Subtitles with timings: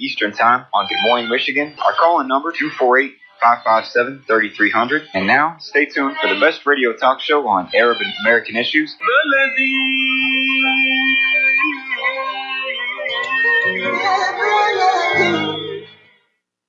[0.00, 1.74] Eastern Time on Good Morning Michigan.
[1.84, 5.02] Our call-in number 248 557 3300.
[5.14, 8.94] And now, stay tuned for the best radio talk show on Arab and American issues.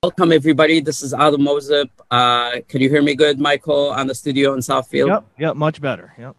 [0.02, 0.80] Welcome everybody.
[0.80, 1.88] This is Adam Mozip.
[2.10, 5.06] Uh, can you hear me good, Michael, on the studio in Southfield?
[5.08, 6.12] Yep, yep, much better.
[6.18, 6.36] Yep.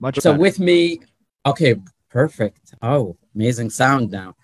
[0.00, 0.40] Much So better.
[0.40, 1.00] with me,
[1.46, 1.76] okay,
[2.10, 2.74] perfect.
[2.82, 4.34] Oh, amazing sound now.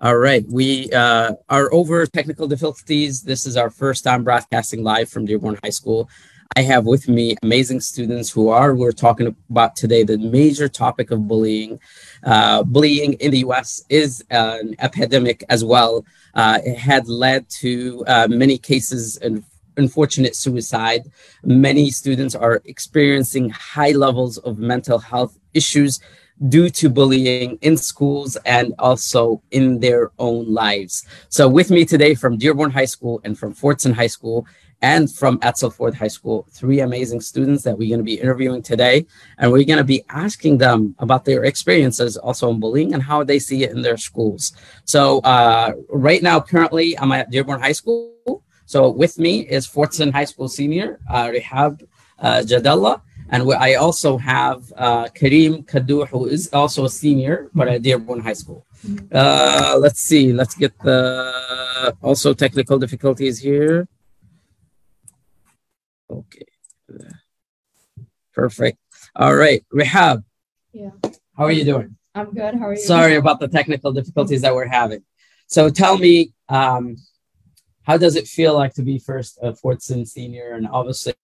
[0.00, 3.24] All right, we uh, are over technical difficulties.
[3.24, 6.08] This is our first time broadcasting live from Dearborn High School.
[6.54, 11.10] I have with me amazing students who are we're talking about today the major topic
[11.10, 11.80] of bullying.
[12.22, 13.82] Uh, bullying in the U.S.
[13.88, 16.06] is an epidemic as well.
[16.32, 19.42] Uh, it had led to uh, many cases and
[19.78, 21.10] unfortunate suicide.
[21.42, 25.98] Many students are experiencing high levels of mental health issues
[26.48, 31.04] due to bullying in schools and also in their own lives.
[31.28, 34.46] So, with me today from Dearborn High School and from Fordson High School
[34.80, 38.62] and from Edsel Ford High School, three amazing students that we're going to be interviewing
[38.62, 39.06] today.
[39.38, 43.24] And we're going to be asking them about their experiences also in bullying and how
[43.24, 44.52] they see it in their schools.
[44.84, 48.44] So, uh, right now, currently, I'm at Dearborn High School.
[48.66, 51.82] So, with me is Fordson High School senior, uh, Rehab
[52.20, 53.02] uh, Jadallah.
[53.30, 57.82] And we, I also have uh, Kareem Kadur, who is also a senior, but at
[57.82, 58.64] Dearborn High School.
[59.12, 60.32] Uh, let's see.
[60.32, 63.88] Let's get the also technical difficulties here.
[66.10, 66.46] Okay.
[68.32, 68.78] Perfect.
[69.16, 69.64] All right.
[69.70, 70.24] Rehab,
[70.72, 70.90] Yeah,
[71.36, 71.96] how are you doing?
[72.14, 72.54] I'm good.
[72.54, 72.80] How are you?
[72.80, 75.02] Sorry about the technical difficulties that we're having.
[75.48, 76.96] So tell me, um,
[77.88, 80.48] how does it feel like to be first a Fordson senior?
[80.52, 81.14] And obviously,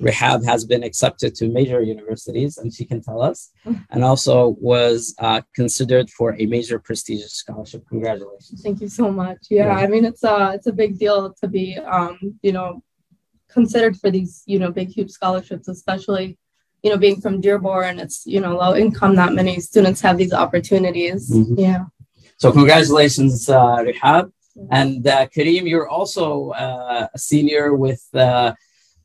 [0.00, 3.50] Rehab has been accepted to major universities, and she can tell us,
[3.90, 7.86] and also was uh, considered for a major prestigious scholarship.
[7.86, 8.62] Congratulations.
[8.64, 9.40] Thank you so much.
[9.50, 9.84] Yeah, Yeah.
[9.84, 12.14] I mean it's a it's a big deal to be um
[12.46, 12.82] you know
[13.56, 16.26] considered for these you know big huge scholarships, especially
[16.82, 17.86] you know being from Dearborn.
[17.90, 19.14] And it's you know low income.
[19.22, 21.30] Not many students have these opportunities.
[21.30, 21.58] Mhm.
[21.66, 21.84] Yeah.
[22.38, 24.32] So congratulations, uh, Rehab.
[24.70, 28.52] And uh, Kareem, you're also uh, a senior with uh,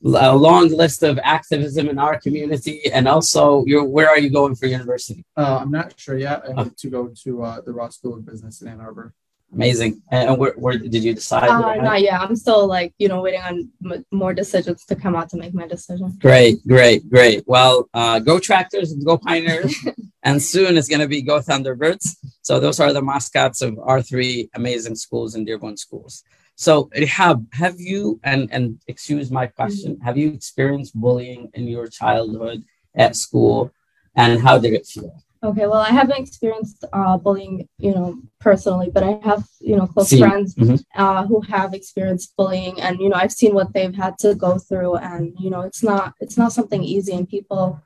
[0.03, 4.55] a long list of activism in our community, and also, you're where are you going
[4.55, 5.25] for university?
[5.35, 6.43] Uh, I'm not sure yet.
[6.47, 9.13] I hope to go to uh, the Ross School of Business in Ann Arbor.
[9.55, 10.01] Amazing.
[10.11, 11.47] And where, where did you decide?
[11.47, 12.19] Uh, not yet.
[12.19, 15.53] I'm still like you know waiting on m- more decisions to come out to make
[15.53, 16.17] my decision.
[16.19, 17.43] Great, great, great.
[17.47, 19.73] Well, uh, go Tractors, go Pioneers,
[20.23, 22.17] and soon it's going to be go Thunderbirds.
[22.41, 26.23] So those are the mascots of our three amazing schools in Dearborn schools.
[26.55, 31.87] So Rehab, have you and and excuse my question, have you experienced bullying in your
[31.87, 33.71] childhood at school,
[34.15, 35.24] and how did it feel?
[35.43, 39.85] Okay, well, I haven't experienced uh, bullying, you know, personally, but I have, you know,
[39.85, 40.19] close Seen.
[40.19, 40.83] friends Mhm.
[40.95, 44.57] uh, who have experienced bullying, and you know, I've seen what they've had to go
[44.57, 47.79] through, and you know, it's not, it's not something easy, and people,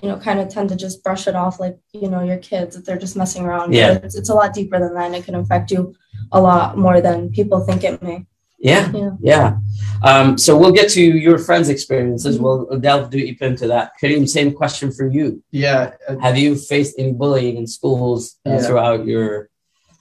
[0.00, 2.74] you know, kind of tend to just brush it off like, you know, your kids
[2.76, 3.74] that they're just messing around.
[3.74, 3.98] Yeah.
[4.02, 5.94] It's, it's a lot deeper than that, and it can affect you
[6.30, 8.24] a lot more than people think it may.
[8.62, 9.10] Yeah, Yeah.
[9.20, 9.56] yeah.
[10.04, 12.38] Um, so we'll get to your friends' experiences.
[12.38, 13.92] We'll delve deep into that.
[14.00, 15.42] Kareem, same question for you.
[15.50, 18.62] Yeah, uh, Have you faced any bullying in schools uh, Yeah.
[18.62, 19.48] throughout your?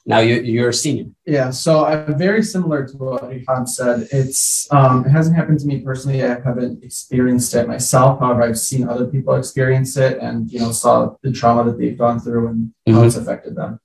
[0.03, 1.05] Now you're, you're a senior.
[1.27, 1.51] yeah.
[1.51, 4.07] So I'm very similar to what Rehab said.
[4.11, 6.23] It's um, it hasn't happened to me personally.
[6.23, 8.19] I haven't experienced it myself.
[8.19, 11.95] However, I've seen other people experience it, and you know, saw the trauma that they've
[12.05, 13.05] gone through and how Mhm.
[13.07, 13.79] it's affected them.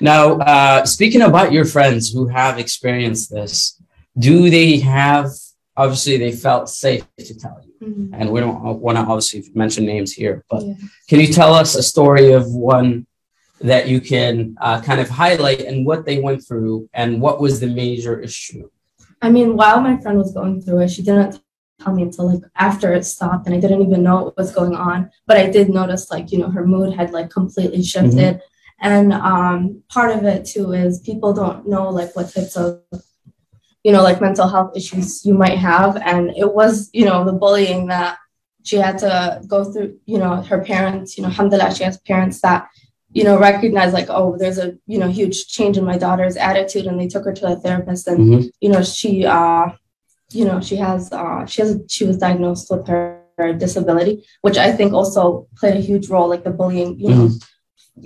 [0.00, 3.77] Now, uh, speaking about your friends who have experienced this,
[4.18, 5.30] do they have?
[5.76, 8.10] Obviously, they felt safe to tell you, Mhm.
[8.12, 10.44] and we don't want to obviously mention names here.
[10.50, 10.74] But Yeah.
[11.08, 13.06] can you tell us a story of one
[13.60, 17.60] that you can uh, kind of highlight and what they went through and what was
[17.60, 18.68] the major issue?
[19.22, 21.40] I mean, while my friend was going through it, she didn't
[21.80, 24.74] tell me until like after it stopped, and I didn't even know what was going
[24.74, 25.10] on.
[25.28, 28.40] But I did notice, like, you know, her mood had like completely shifted,
[28.80, 32.80] And um, part of it too is people don't know like what types of,
[33.88, 35.92] you know, like mental health issues you might have.
[36.12, 38.18] And it was, you know, the bullying that
[38.68, 42.38] she had to go through, you know, her parents, you know, alhamdulillah, she has parents
[42.42, 42.68] that,
[43.18, 46.84] you know, recognize like, oh, there's a, you know, huge change in my daughter's attitude
[46.86, 48.50] and they took her to a therapist and, Mhm.
[48.60, 49.66] you know, she, uh,
[50.38, 54.58] you know, she has, uh, she has, she was diagnosed with her, her disability, which
[54.58, 55.22] I think also
[55.58, 57.30] played a huge role, like the bullying, you know,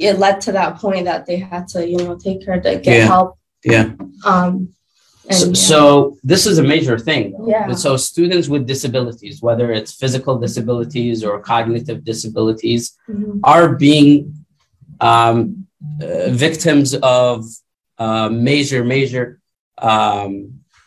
[0.08, 2.99] it led to that point that they had to, you know, take her to get
[2.99, 3.06] Yeah.
[3.14, 3.31] help.
[3.64, 3.87] Yeah.
[4.25, 4.52] Um,
[5.30, 5.52] So, yeah.
[5.54, 7.32] so this is a major thing.
[7.32, 7.48] though.
[7.48, 7.64] Yeah.
[7.69, 13.40] And so students with disabilities, whether it's physical disabilities or cognitive disabilities, Mhm.
[13.44, 14.34] are being
[15.00, 15.66] um,
[16.02, 17.44] uh, victims of
[17.98, 19.40] uh, major, major
[19.78, 20.32] um,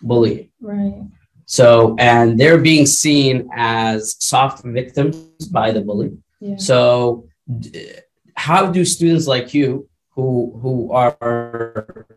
[0.01, 0.49] bullying.
[0.61, 1.01] right.
[1.47, 5.15] So, and they're being seen as soft victims
[5.51, 6.11] by the bully.
[6.41, 6.55] Yeah.
[6.57, 7.27] So,
[7.59, 7.91] d-
[8.35, 12.07] how do students like you, who who are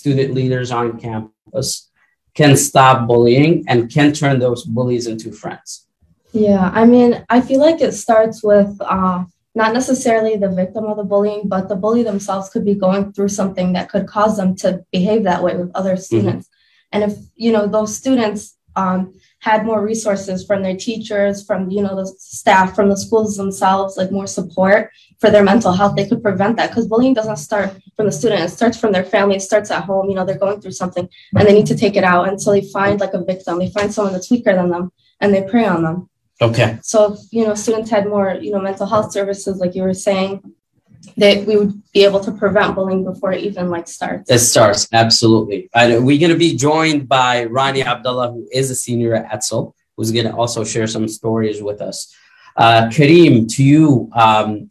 [0.00, 1.90] student leaders on campus,
[2.34, 5.86] can stop bullying and can turn those bullies into friends?
[6.32, 9.24] Yeah, I mean, I feel like it starts with uh,
[9.54, 13.28] not necessarily the victim of the bullying, but the bully themselves could be going through
[13.28, 16.48] something that could cause them to behave that way with other students.
[16.92, 21.82] And if you know those students um, had more resources from their teachers, from you
[21.82, 26.08] know the staff, from the schools themselves, like more support for their mental health, they
[26.08, 26.70] could prevent that.
[26.70, 29.36] Because bullying doesn't start from the student; it starts from their family.
[29.36, 30.08] It starts at home.
[30.08, 32.62] You know, they're going through something, and they need to take it out until they
[32.62, 33.58] find like a victim.
[33.58, 36.08] They find someone that's weaker than them, and they prey on them.
[36.42, 36.78] Okay.
[36.82, 39.92] So, if, you know, students had more, you know, mental health services, like you were
[39.92, 40.42] saying,
[41.16, 44.30] that we would be able to prevent bullying before it even like starts.
[44.30, 45.70] It starts absolutely.
[45.74, 49.72] And we're going to be joined by Ronnie Abdullah, who is a senior at Edsel,
[49.96, 52.14] who's going to also share some stories with us.
[52.56, 54.70] Uh, Kareem, to you, um,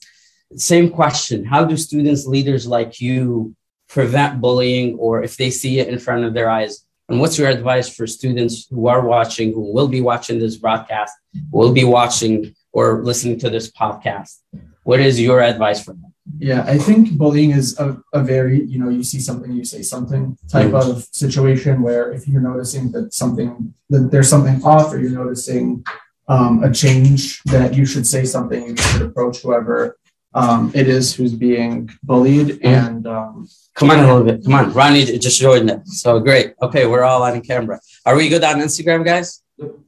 [0.56, 3.56] same question: How do students, leaders like you,
[3.88, 6.86] prevent bullying, or if they see it in front of their eyes?
[7.08, 11.14] And what's your advice for students who are watching, who will be watching this broadcast,
[11.52, 14.38] will be watching or listening to this podcast?
[14.84, 16.09] What is your advice for them?
[16.38, 19.82] Yeah, I think bullying is a, a very, you know, you see something, you say
[19.82, 25.00] something type of situation where if you're noticing that something, that there's something off or
[25.00, 25.84] you're noticing
[26.28, 29.98] um, a change, that you should say something, you should approach whoever
[30.34, 32.60] um, it is who's being bullied.
[32.64, 34.44] And um, Come on a little bit.
[34.44, 34.74] Come on.
[34.74, 35.88] Ronnie just joined it.
[35.88, 36.54] So great.
[36.62, 37.80] Okay, we're all on camera.
[38.06, 39.42] Are we good on Instagram, guys?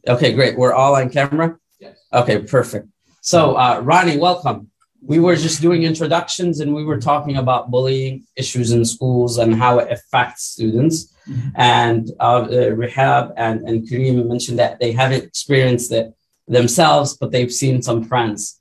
[0.07, 0.57] Okay, great.
[0.57, 1.57] We're all on camera?
[1.79, 1.97] Yes.
[2.11, 2.87] Okay, perfect.
[3.21, 4.70] So, uh, Ronnie, welcome.
[5.01, 9.55] We were just doing introductions and we were talking about bullying issues in schools and
[9.55, 11.13] how it affects students.
[11.27, 11.51] Mhm.
[11.55, 16.13] And uh, uh, Rehab and, and Kareem mentioned that they haven't experienced it
[16.47, 18.59] themselves, but they've seen some friends.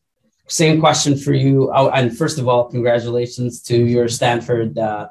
[0.48, 1.70] Same question for you.
[1.74, 5.08] Oh, and first of all, congratulations to your Stanford uh,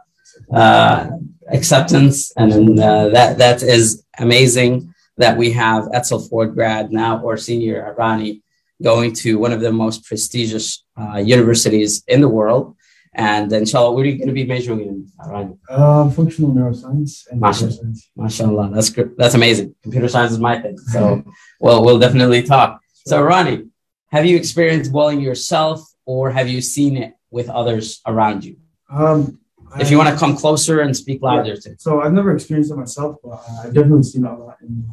[0.52, 1.08] uh,
[1.50, 7.38] acceptance, and uh, that that is amazing that we have Edsel Ford grad now or
[7.38, 8.42] senior Rani
[8.82, 10.84] going to one of the most prestigious
[11.24, 12.76] universities in the world.
[13.14, 15.56] And then inshallah, what are you going to be majoring in, Rani?
[15.68, 17.66] Uh, functional neuroscience and Masha.
[17.68, 18.10] computer science.
[18.18, 19.16] MashaAllah, that's good.
[19.18, 19.76] That's amazing.
[19.82, 20.78] Computer science is my thing.
[20.78, 21.24] So,
[21.60, 22.80] well, we'll definitely talk.
[23.08, 23.66] So, Ronnie,
[24.12, 28.58] have you experienced bullying yourself or have you seen it with others around you?
[28.92, 29.40] Um,
[29.80, 31.76] If you want to come closer and speak louder too.
[31.78, 34.90] So I've never experienced it myself, but uh, I've definitely seen it a lot in,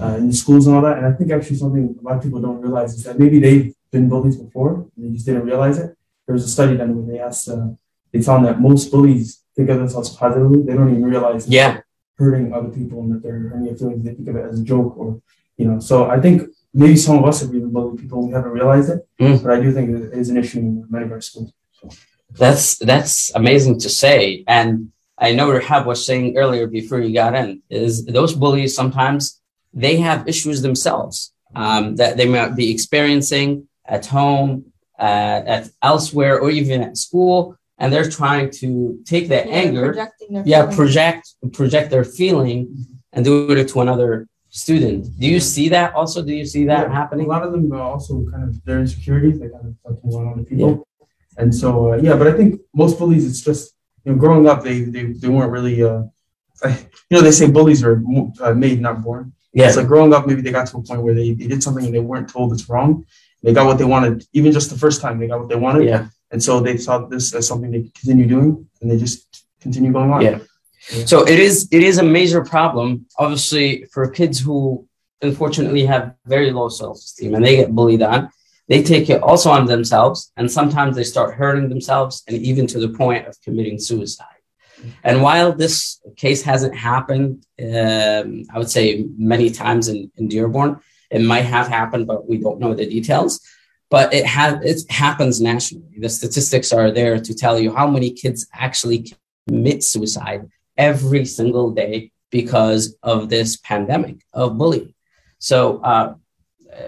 [0.00, 0.98] uh, in schools and all that.
[0.98, 3.74] And I think actually something a lot of people don't realize is that maybe they've
[3.92, 5.96] been bullies before and they just didn't realize it.
[6.26, 7.68] There was a study done where they asked, uh,
[8.12, 10.62] they found that most bullies think of themselves positively.
[10.62, 11.80] They don't even realize Yeah.
[12.18, 14.04] hurting other people and that they're hurting their feelings.
[14.04, 15.20] They think of it as a joke or,
[15.56, 15.78] you know.
[15.78, 19.06] So I think maybe some of us have even bullied people we haven't realized it.
[19.20, 19.42] Mm.
[19.42, 21.52] But I do think it is an issue in many of our schools.
[22.42, 24.44] That's that's amazing to say.
[24.46, 29.40] And I know Rahab was saying earlier before you got in, is those bullies sometimes
[29.74, 34.66] they have issues themselves um, that they might be experiencing at home,
[34.98, 39.86] uh, at elsewhere, or even at school, and they're trying to take that Yeah, anger,
[39.86, 40.76] projecting their yeah, feelings.
[40.76, 42.58] project project their feeling
[43.12, 45.06] and do it to another student.
[45.18, 46.22] Do you see that also?
[46.22, 47.26] Do you see that Yeah, happening?
[47.26, 49.40] A lot of them are also kind of their insecurities.
[49.40, 50.86] They kind of talk to other people,
[51.38, 52.16] and so uh, yeah.
[52.16, 53.74] But I think most bullies, it's just
[54.04, 55.82] you know, growing up, they they, they weren't really.
[55.82, 56.02] Uh,
[57.10, 58.00] you know, they say bullies are
[58.40, 59.32] uh, made, not born.
[59.52, 59.66] Yeah.
[59.66, 61.84] It's like growing up, maybe they got to a point where they, they did something
[61.84, 63.04] and they weren't told it's wrong.
[63.42, 65.84] They got what they wanted, even just the first time they got what they wanted.
[65.84, 66.08] Yeah.
[66.30, 69.92] And so they saw this as something they could continue doing, and they just continue
[69.92, 70.22] going on.
[70.22, 70.38] Yeah.
[71.06, 74.86] So it is it is a major problem, obviously, for kids who
[75.20, 78.28] unfortunately have very low self esteem and they get bullied on.
[78.68, 82.78] they take it also on themselves, and sometimes they start hurting themselves, and even to
[82.80, 84.26] the point of committing suicide.
[85.04, 90.80] And while this case hasn't happened, um, I would say many times in, in Dearborn,
[91.12, 93.40] it might have happened, but we don't know the details.
[93.90, 95.98] But it has it happens nationally.
[95.98, 99.12] The statistics are there to tell you how many kids actually
[99.46, 104.94] commit suicide every single day because of this pandemic of bullying.
[105.38, 106.14] So uh,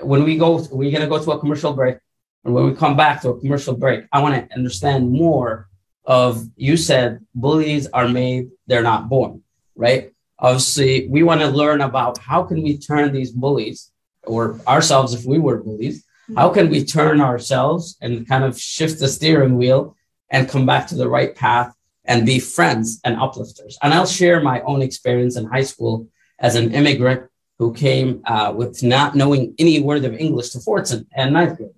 [0.02, 1.98] when we go, we're gonna go to a commercial break,
[2.44, 5.68] and when we come back to a commercial break, I want to understand more
[6.06, 9.42] of you said bullies are made, they're not born,
[9.76, 10.12] right?
[10.38, 13.90] Obviously, we want to learn about how can we turn these bullies
[14.26, 16.04] or ourselves if we were bullies,
[16.36, 19.96] how can we turn ourselves and kind of shift the steering wheel
[20.30, 23.78] and come back to the right path and be friends and uplifters.
[23.82, 28.52] And I'll share my own experience in high school as an immigrant who came uh,
[28.54, 31.70] with not knowing any word of English to fourth and ninth grade.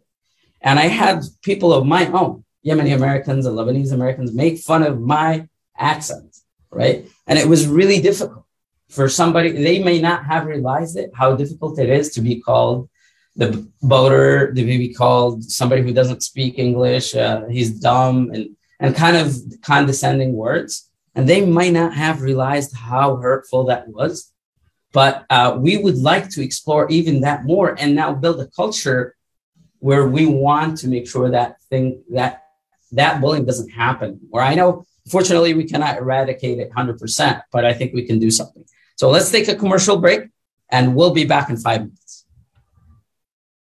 [0.63, 5.01] And I had people of my own, Yemeni Americans and Lebanese Americans, make fun of
[5.01, 6.37] my accent,
[6.71, 7.07] right?
[7.27, 8.46] And it was really difficult
[8.89, 12.89] for somebody, they may not have realized it, how difficult it is to be called
[13.35, 18.95] the boater, to be called somebody who doesn't speak English, uh, he's dumb, and and
[18.95, 20.91] kind of condescending words.
[21.15, 24.33] And they might not have realized how hurtful that was.
[24.93, 29.17] But uh, we would like to explore even that more and now build a culture
[29.79, 32.45] where we want to make sure that thing that
[32.93, 34.21] that bullying doesn't happen.
[34.31, 38.31] Where I know, fortunately, we cannot eradicate it 100%, but I think we can do
[38.31, 38.65] something.
[38.97, 40.29] So let's take a commercial break
[40.71, 42.25] and we'll be back in five minutes.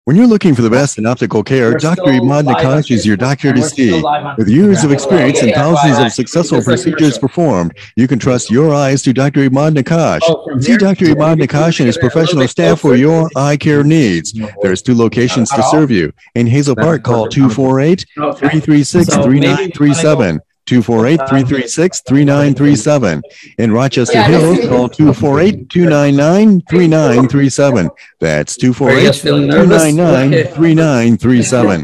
[0.05, 2.03] When you're looking for the best in optical care, We're Dr.
[2.03, 4.01] Imad Nakash is your doctor to see.
[4.37, 9.01] With years of experience and thousands of successful procedures performed, you can trust your eyes
[9.01, 9.49] to Dr.
[9.49, 10.21] Imad Nakash.
[10.23, 10.77] Oh, See?
[10.77, 11.07] Dr.
[11.07, 14.31] Imad Nakash and his get it a little professional staff for your eye care needs.
[14.61, 16.13] There's two locations to serve you.
[16.35, 20.39] In Hazel Park, call 248 336 So maybe we wanna 3937.
[20.67, 23.21] 248 336 3937.
[23.57, 27.89] In Rochester Yeah, Hills, call 248 299 3937.
[28.19, 29.81] That's Are you 248 guys feeling nervous?
[29.83, 30.51] 299 Okay.
[30.53, 31.81] 3937.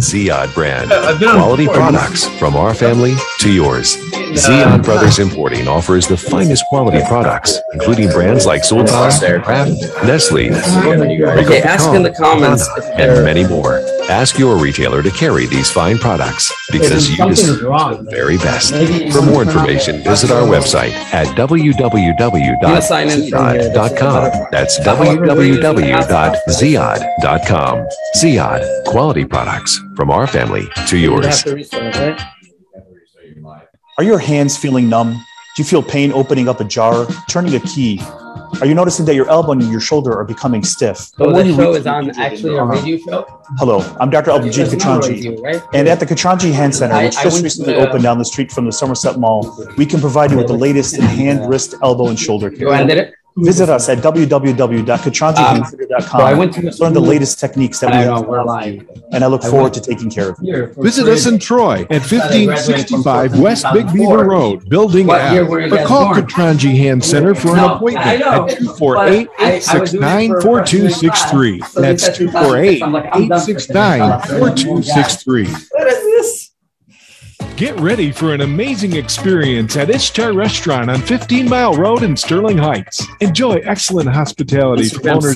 [0.00, 0.90] Ziad brand.
[1.20, 3.12] Quality products from our family
[3.46, 3.96] to yours.
[4.34, 8.88] Ziad Brothers Importing offers the finest quality products, including brands like Sultan,
[9.42, 9.70] Kraft,
[10.04, 13.80] Nestle, Okay, ask in the comments if and many more.
[14.08, 18.04] Ask your retailer to carry these fine products because you deserve wrong.
[18.04, 18.72] the very best.
[19.12, 22.56] For more information, visit our website at www.ziad.com.
[24.50, 25.66] That's www.ziad.com.
[28.16, 32.20] Ziad, quality products from our family to You have yours.
[33.98, 35.12] Are your hands feeling numb?
[35.12, 37.98] Do you feel pain opening up a jar, turning a key?
[38.60, 40.98] Are you noticing that your elbow and your shoulder are becoming stiff?
[40.98, 43.40] So The more the you show is on actually a radio show.
[43.58, 44.32] Hello, I'm Dr.
[44.32, 45.40] Abdul There's a Katranji.
[45.42, 45.62] right?
[45.72, 48.18] And at the Katranji Hand Center, which I just went recently to the- opened down
[48.18, 51.48] the street from the Somerset Mall, we can provide you with the latest in hand,
[51.48, 53.14] wrist, elbow, and shoulder You ended care.
[53.36, 53.44] It?
[53.44, 57.90] Visit us at www.katranjihandcenter.com Um, so I went to- to learn the latest techniques that
[57.90, 58.82] we know, have, we're live.
[59.12, 60.68] and I look I forward to taking care of you.
[60.78, 65.48] Visit us in Troy at 1565 West Big Beaver Road, Building What year F.
[65.48, 66.14] were you Or guys call?
[66.14, 70.60] Katranji Hand Center for an appointment at 248 but I- I was doing it for
[70.60, 70.80] 869
[71.60, 71.60] 4263.
[71.76, 73.96] That's 248 I'm like, I'm done for today.
[73.96, 75.48] 869 4263.
[77.56, 77.76] What is this?
[77.76, 82.58] Get ready for an amazing experience at Ishtar Restaurant on 15 Mile Road in Sterling
[82.58, 83.06] Heights.
[83.20, 85.34] Enjoy excellent hospitality from owners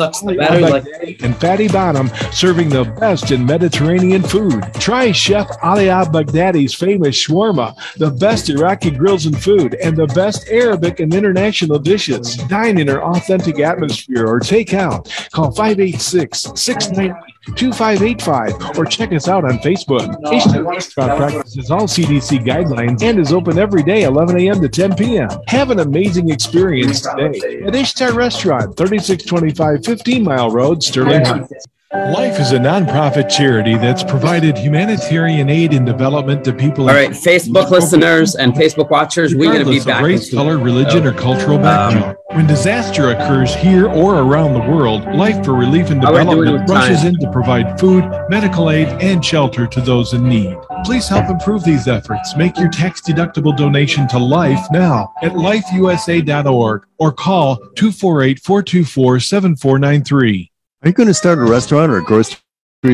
[0.71, 4.65] like- and Fatty Bottom, serving the best in Mediterranean food.
[4.75, 10.07] Try Chef Ali Al Baghdadi's famous shawarma, the best Iraqi grills and food, and the
[10.09, 12.37] best Arabic and international dishes.
[12.49, 15.09] Dine in our authentic atmosphere or take out.
[15.33, 17.13] Call 586 698
[17.57, 20.15] 2585 or check us out on Facebook.
[20.33, 24.61] Ishtar Restaurant practices all CDC guidelines and is open every day 11 a.m.
[24.61, 25.29] to 10 p.m.
[25.49, 31.67] Have an amazing experience today at Ishtar Restaurant, 3625 15 Mile Road, Sterling Heights.
[31.93, 36.89] Life is a nonprofit charity that's provided humanitarian aid and development to people.
[36.89, 40.05] All right, Facebook listeners and Facebook watchers, we're going to be back.
[40.05, 42.17] race, color, religion, or cultural um, background.
[42.29, 46.25] when disaster occurs here or around the world, Life for Relief and How are we
[46.47, 50.57] doing Development rushes in to provide food, medical aid, and shelter to those in need.
[50.85, 52.37] Please help improve these efforts.
[52.37, 60.50] Make your tax-deductible donation to Life now at lifeusa.org or call 248-424-7493.
[60.83, 62.39] Are you going to start a restaurant or a grocery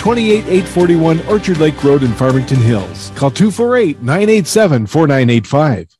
[0.00, 3.10] 28841 Orchard Lake Road in Farmington Hills.
[3.14, 5.99] Call 248 987 4985.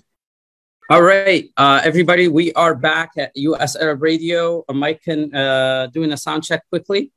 [0.91, 4.65] All right, uh, everybody, we are back at US Arab Radio.
[4.67, 7.13] Uh, Mike can uh, doing a sound check quickly.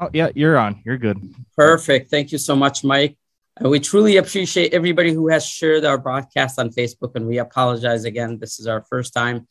[0.00, 0.82] Oh yeah, you're on.
[0.84, 1.16] You're good.
[1.56, 2.10] Perfect.
[2.10, 3.16] Thank you so much, Mike.
[3.64, 8.04] Uh, we truly appreciate everybody who has shared our broadcast on Facebook, and we apologize
[8.04, 8.40] again.
[8.40, 9.46] This is our first time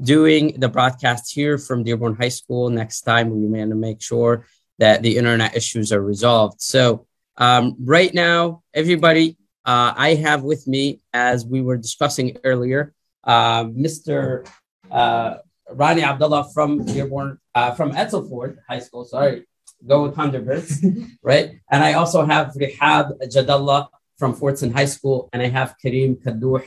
[0.00, 2.70] doing the broadcast here from Dearborn High School.
[2.70, 4.46] Next time, we want to make sure
[4.78, 6.60] that the internet issues are resolved.
[6.60, 12.94] So, um, right now, everybody, uh, I have with me, as we were discussing earlier,
[13.24, 14.46] uh, Mr.
[14.88, 19.04] Uh, Rani Abdullah from Dearborn, uh, from Edsel Ford High School.
[19.04, 19.44] Sorry,
[19.84, 21.58] go with Thunderbirds, right?
[21.68, 26.62] And I also have Rihab Jadallah from Fordson High School, and I have Kareem Kadouh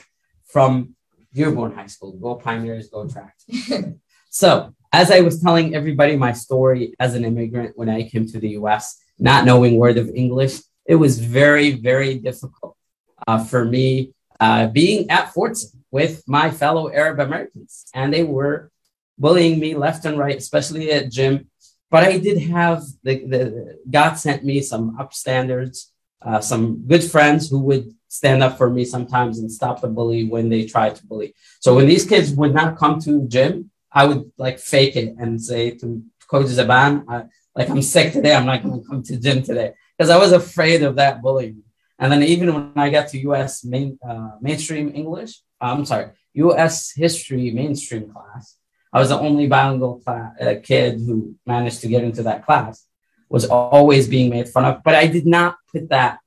[0.46, 0.96] from
[1.34, 2.12] Dearborn High School.
[2.18, 3.36] Go Pioneers, go Track.
[4.30, 8.40] so, as I was telling everybody my story as an immigrant when I came to
[8.40, 12.76] the US, not knowing word of English, it was very, very difficult
[13.30, 13.90] uh, for me
[14.40, 17.86] uh, being at Fordson with my fellow Arab Americans.
[17.94, 18.72] And they were
[19.18, 21.36] bullying me left and right, especially at gym.
[21.92, 23.42] But I did have the, the
[23.98, 25.74] God sent me some upstanders,
[26.28, 30.24] uh, some good friends who would stand up for me sometimes and stop the bully
[30.24, 31.36] when they tried to bully.
[31.60, 35.42] So when these kids would not come to gym, I would like fake it and
[35.50, 39.20] say to Coach Zaban, I, like I'm sick today, I'm not going to come to
[39.26, 41.64] gym today because I was afraid of that bullying.
[42.00, 43.66] And then even when I got to U.S.
[43.66, 46.94] main uh, mainstream English, I'm sorry, U.S.
[46.96, 48.56] history mainstream class,
[48.94, 52.86] I was the only bilingual class, uh, kid who managed to get into that class.
[53.28, 56.18] Was always being made fun of, but I did not put that.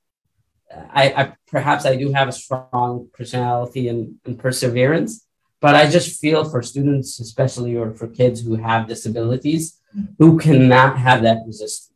[0.71, 5.27] I, I perhaps I do have a strong personality and, and perseverance,
[5.61, 9.81] but I just feel for students, especially or for kids who have disabilities,
[10.19, 11.92] who cannot have that resistance.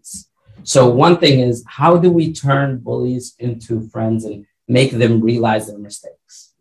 [0.67, 5.69] So one thing is, how do we turn bullies into friends and make them realize
[5.69, 6.55] their mistakes?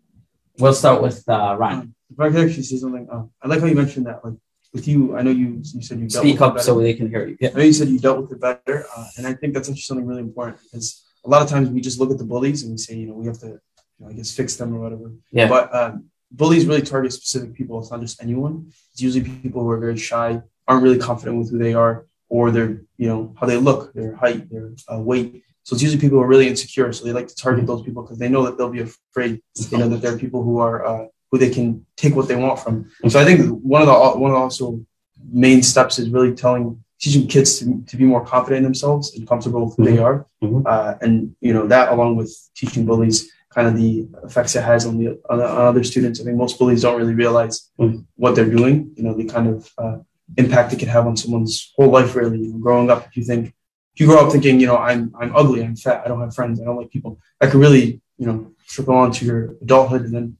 [0.59, 1.95] We'll start with uh, Ryan.
[2.11, 4.23] If I could actually say something, um, I like how you mentioned that.
[4.23, 4.35] Like
[4.73, 7.09] with you, I know you you said you dealt Speak with up so they can
[7.09, 7.35] hear you.
[7.39, 7.49] Yeah.
[7.49, 9.81] I know you said you dealt with it better, uh, and I think that's actually
[9.81, 12.73] something really important because a lot of times we just look at the bullies and
[12.73, 13.59] we say, you know, we have to, you
[13.99, 15.11] know, I guess, fix them or whatever.
[15.31, 15.49] Yeah.
[15.49, 17.79] But um, bullies really target specific people.
[17.79, 18.67] It's not just anyone.
[18.91, 22.51] It's usually people who are very shy, aren't really confident with who they are, or
[22.51, 25.43] their, you know, how they look, their height, their uh, weight.
[25.63, 26.91] So it's usually people who are really insecure.
[26.93, 29.41] So they like to target those people because they know that they'll be afraid.
[29.69, 32.35] They know that there are people who are uh, who they can take what they
[32.35, 32.89] want from.
[33.09, 34.85] So I think one of the one of the also
[35.31, 39.27] main steps is really telling teaching kids to, to be more confident in themselves and
[39.27, 40.27] comfortable with who they are.
[40.65, 44.85] Uh, and you know that along with teaching bullies kind of the effects it has
[44.85, 46.19] on the on, the, on other students.
[46.19, 47.71] I think most bullies don't really realize
[48.15, 48.93] what they're doing.
[48.97, 49.97] You know, the kind of uh,
[50.37, 52.15] impact it can have on someone's whole life.
[52.15, 53.53] Really, you know, growing up, if you think
[53.93, 56.35] if you grow up thinking, you know, I'm I'm ugly, I'm fat, I don't have
[56.35, 60.13] friends, I don't like people, that could really, you know, trickle onto your adulthood and
[60.13, 60.37] then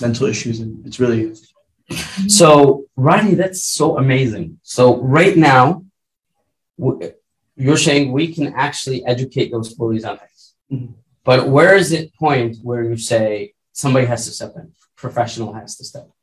[0.00, 1.34] mental issues, and it's really.
[2.28, 4.60] So, Ronnie, that's so amazing.
[4.62, 5.86] So, right now,
[7.56, 10.54] you're saying we can actually educate those bullies on things.
[10.70, 10.94] Mhm.
[11.24, 15.76] But where is it point where you say somebody has to step in, professional has
[15.76, 16.17] to step in?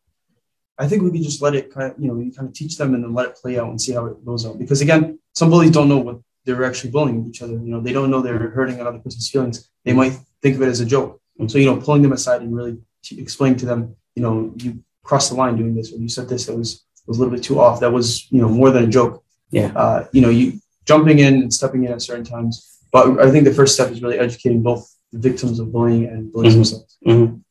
[0.77, 2.77] I think we could just let it kind of, you know, we kind of teach
[2.77, 4.59] them and then let it play out and see how it goes out.
[4.59, 7.53] Because again, some bullies don't know what they're actually bullying each other.
[7.53, 9.69] You know, they don't know they're hurting another person's feelings.
[9.85, 11.21] They might think of it as a joke.
[11.47, 14.79] So, you know, pulling them aside and really t- explaining to them, you know, you
[15.03, 17.43] crossed the line doing this, or you said this that was was a little bit
[17.43, 17.79] too off.
[17.81, 19.23] That was, you know, more than a joke.
[19.51, 19.71] Yeah.
[19.75, 22.79] Uh, you know, you jumping in and stepping in at certain times.
[22.91, 26.31] But I think the first step is really educating both the victims of bullying and
[26.31, 26.55] bullies Mhm.
[26.55, 26.97] themselves.
[27.05, 27.41] Mhm.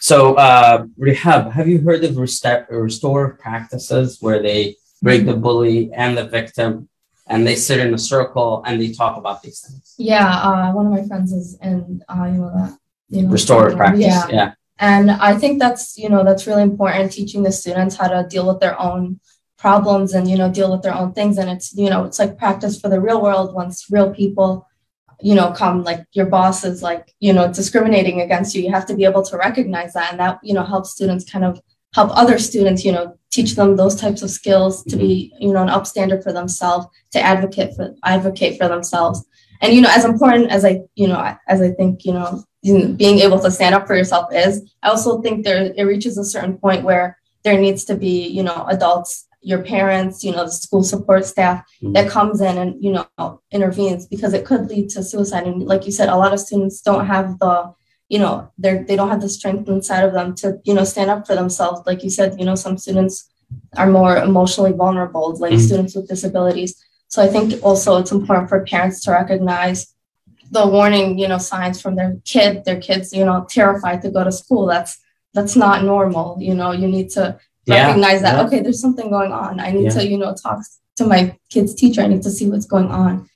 [0.00, 5.90] So, uh, Rehab, have you heard of resta- restore practices where they break the bully
[5.94, 6.88] and the victim
[7.26, 9.94] and they sit in a circle and they talk about these things?
[9.96, 12.78] Yeah, uh, one of my friends is in, uh, you know, that,
[13.08, 13.30] you know.
[13.30, 14.02] Restorative practice.
[14.02, 14.28] Yeah.
[14.28, 14.52] Yeah.
[14.78, 18.46] And I think that's, you know, that's really important, teaching the students how to deal
[18.46, 19.20] with their own
[19.58, 21.36] problems and, you know, deal with their own things.
[21.36, 24.66] And it's, you know, it's like practice for the real world once real people,
[25.22, 28.62] you know, come like your boss is like, you know, discriminating against you.
[28.62, 30.10] You have to be able to recognize that.
[30.12, 31.60] And that, you know, helps students kind of
[31.94, 35.62] help other students, you know, teach them those types of skills to be, you know,
[35.62, 39.24] an upstander for themselves, to advocate for advocate for themselves.
[39.60, 43.18] And you know, as important as I, you know, as I think, you know, being
[43.18, 46.58] able to stand up for yourself is, I also think there it reaches a certain
[46.58, 50.82] point where there needs to be, you know, adults, your parents, you know, the school
[50.82, 55.46] support staff that comes in and, you know, intervenes because it could lead to suicide.
[55.46, 57.72] And like you said, a lot of students don't have the,
[58.08, 61.10] you know, they're they don't have the strength inside of them to, you know, stand
[61.10, 61.80] up for themselves.
[61.86, 63.30] Like you said, you know, some students
[63.76, 65.66] are more emotionally vulnerable, like Mhm.
[65.66, 66.74] students with disabilities.
[67.08, 69.94] So I think also it's important for parents to recognize
[70.50, 74.24] the warning, you know, signs from their kid, their kids, you know, terrified to go
[74.24, 74.66] to school.
[74.66, 74.98] That's
[75.32, 76.36] that's not normal.
[76.40, 78.46] You know, you need to Yeah, recognize that, yeah.
[78.46, 79.60] okay, there's something going on.
[79.60, 79.90] I need Yeah.
[79.90, 80.60] to, you know, talk
[80.96, 82.02] to my kid's teacher.
[82.02, 83.28] I need to see what's going on.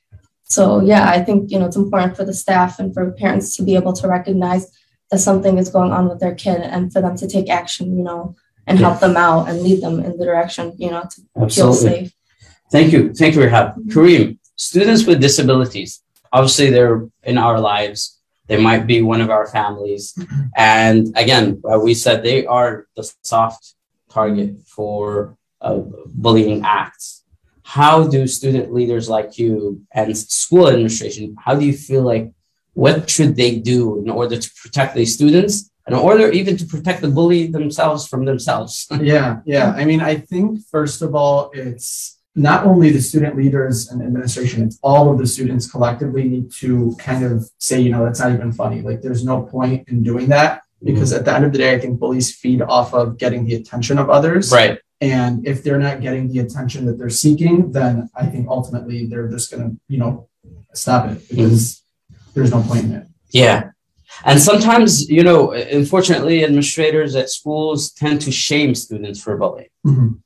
[0.45, 3.63] So yeah, I think, you know, it's important for the staff and for parents to
[3.63, 4.71] be able to recognize
[5.11, 8.05] that something is going on with their kid and for them to take action, you
[8.05, 8.35] know,
[8.67, 12.13] and help them out and lead them in the direction, you know, to feel safe.
[12.71, 13.13] Thank you.
[13.13, 13.77] Thank you, Rehab.
[13.89, 16.01] Kareem, students with disabilities,
[16.33, 18.19] obviously they're in our lives.
[18.47, 20.15] They might be one of our families.
[20.57, 23.74] And again, uh, we said they are the soft
[24.14, 25.81] target for uh,
[26.24, 27.24] bullying acts.
[27.62, 32.27] How do student leaders like you and school administration, how do you feel like
[32.74, 37.00] what should they do in order to protect these students in order even to protect
[37.03, 38.87] the bully themselves from themselves?
[39.00, 39.72] yeah, yeah.
[39.77, 44.64] I mean, I think first of all, it's not only the student leaders and administration,
[44.64, 48.33] it's all of the students collectively need to kind of say, you know, that's not
[48.33, 48.83] even funny.
[48.83, 51.79] Like, there's no point in doing that because at the end of the day, I
[51.81, 54.53] think bullies feed off of getting the attention of others.
[54.53, 54.79] Right.
[55.01, 59.29] And if they're not getting the attention that they're seeking, then I think ultimately they're
[59.29, 60.29] just going to, you know,
[60.73, 61.83] stop it because
[62.35, 63.07] there's no point in it.
[63.31, 63.70] Yeah.
[64.25, 69.68] And sometimes, you know, unfortunately, administrators at schools tend to shame students for bullying.
[69.85, 70.20] Mhm.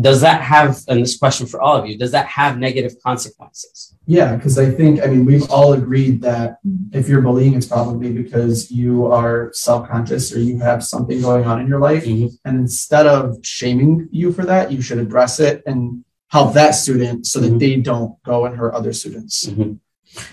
[0.00, 3.94] Does that have, and this question for all of you, does that have negative consequences?
[4.06, 6.58] Yeah, because I think, I mean, we've all agreed that
[6.92, 11.44] if you're bullying, it's probably because you are self conscious or you have something going
[11.46, 12.04] on in your life.
[12.04, 12.28] Mm-hmm.
[12.44, 17.26] And instead of shaming you for that, you should address it and help that student
[17.26, 17.58] so that Mm-hmm.
[17.58, 19.48] they don't go and hurt other students.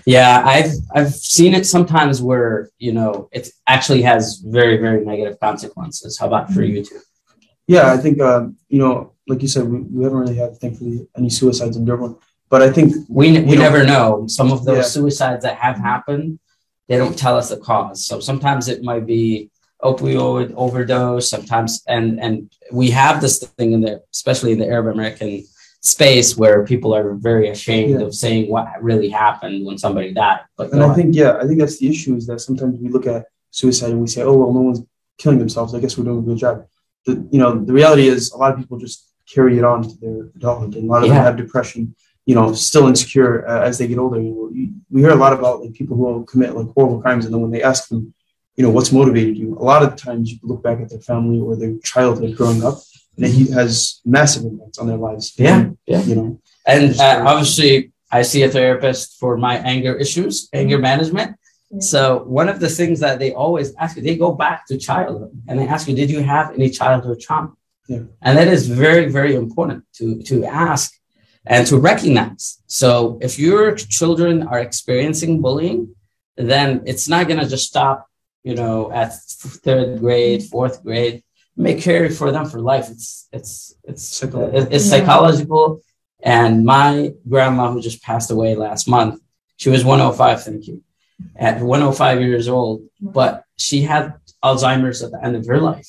[0.06, 5.40] Yeah, I've I've seen it sometimes where you know it actually has very very negative
[5.40, 6.18] consequences.
[6.18, 7.00] How about for you two?
[7.74, 8.42] Yeah, I think um,
[8.74, 8.94] you know,
[9.30, 12.16] like you said, we, we haven't really had thankfully any suicides in Dearborn,
[12.52, 14.06] but I think We we know- never know.
[14.38, 14.92] Some of those Yeah.
[14.96, 16.38] suicides that have happened,
[16.88, 17.98] they don't tell us the cause.
[18.08, 19.22] So sometimes it might be
[19.90, 21.24] opioid overdose.
[21.34, 22.34] Sometimes and and
[22.80, 25.30] we have this thing in the especially in the Arab American
[25.96, 28.06] space where people are very ashamed Yeah.
[28.06, 30.40] of saying what really happened when somebody died.
[30.58, 30.94] But And I on.
[30.96, 34.00] think, yeah, I think that's the issue is that sometimes we look at suicide and
[34.00, 34.82] we say, oh, well, no one's
[35.20, 35.74] killing themselves.
[35.74, 36.56] I guess we're doing a good job.
[37.06, 39.94] The, you know, the reality is a lot of people just carry it on to
[40.00, 41.14] their adulthood and a lot of Yeah.
[41.14, 41.94] them have depression,
[42.26, 44.20] you know, still insecure uh, as they get older.
[44.20, 47.24] You we, we hear a lot about like people who will commit like horrible crimes.
[47.24, 48.14] And then when they ask them,
[48.56, 49.56] you know, what's motivated you?
[49.58, 52.78] A lot of times you look back at their family or their childhood growing up
[53.16, 55.32] and he has massive impacts on their lives.
[55.36, 56.02] Yeah, yeah.
[56.02, 61.36] You know, And uh, obviously, I see a therapist for my anger issues, anger management.
[61.80, 65.30] So one of the things that they always ask you, they go back to childhood
[65.48, 67.52] and they ask you, did you have any childhood trauma?
[67.88, 68.00] Yeah.
[68.20, 70.94] And that is very, very important to, to ask
[71.46, 72.62] and to recognize.
[72.66, 75.94] So if your children are experiencing bullying,
[76.36, 78.06] then it's not going to just stop,
[78.44, 81.22] you know, at third grade, fourth grade.
[81.56, 82.88] May carry for them for life.
[82.88, 84.90] It's it's it's it's Yeah.
[84.90, 85.82] psychological.
[86.22, 89.20] And my grandma, who just passed away last month,
[89.56, 90.44] she was 105.
[90.44, 90.82] Thank you,
[91.36, 92.82] at 105 years old.
[93.00, 95.88] But she had Alzheimer's at the end of her life,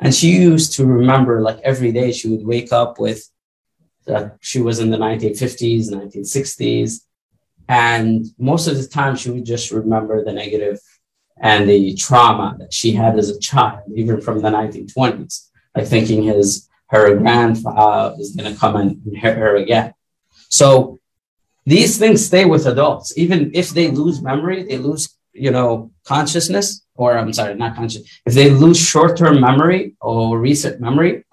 [0.00, 2.12] and she used to remember like every day.
[2.12, 3.28] She would wake up with
[4.06, 7.00] that she was in the 1950s, 1960s,
[7.68, 10.78] and most of the time she would just remember the negative
[11.40, 16.22] and the trauma that she had as a child, even from the 1920s, like thinking
[16.22, 19.94] his her grandfather is going to come and inherit her again.
[20.48, 21.00] So
[21.66, 26.84] these things stay with adults, even if they lose memory, they lose, you know, consciousness,
[26.94, 28.02] or I'm sorry, not conscious.
[28.26, 31.24] If they lose short-term memory or recent memory,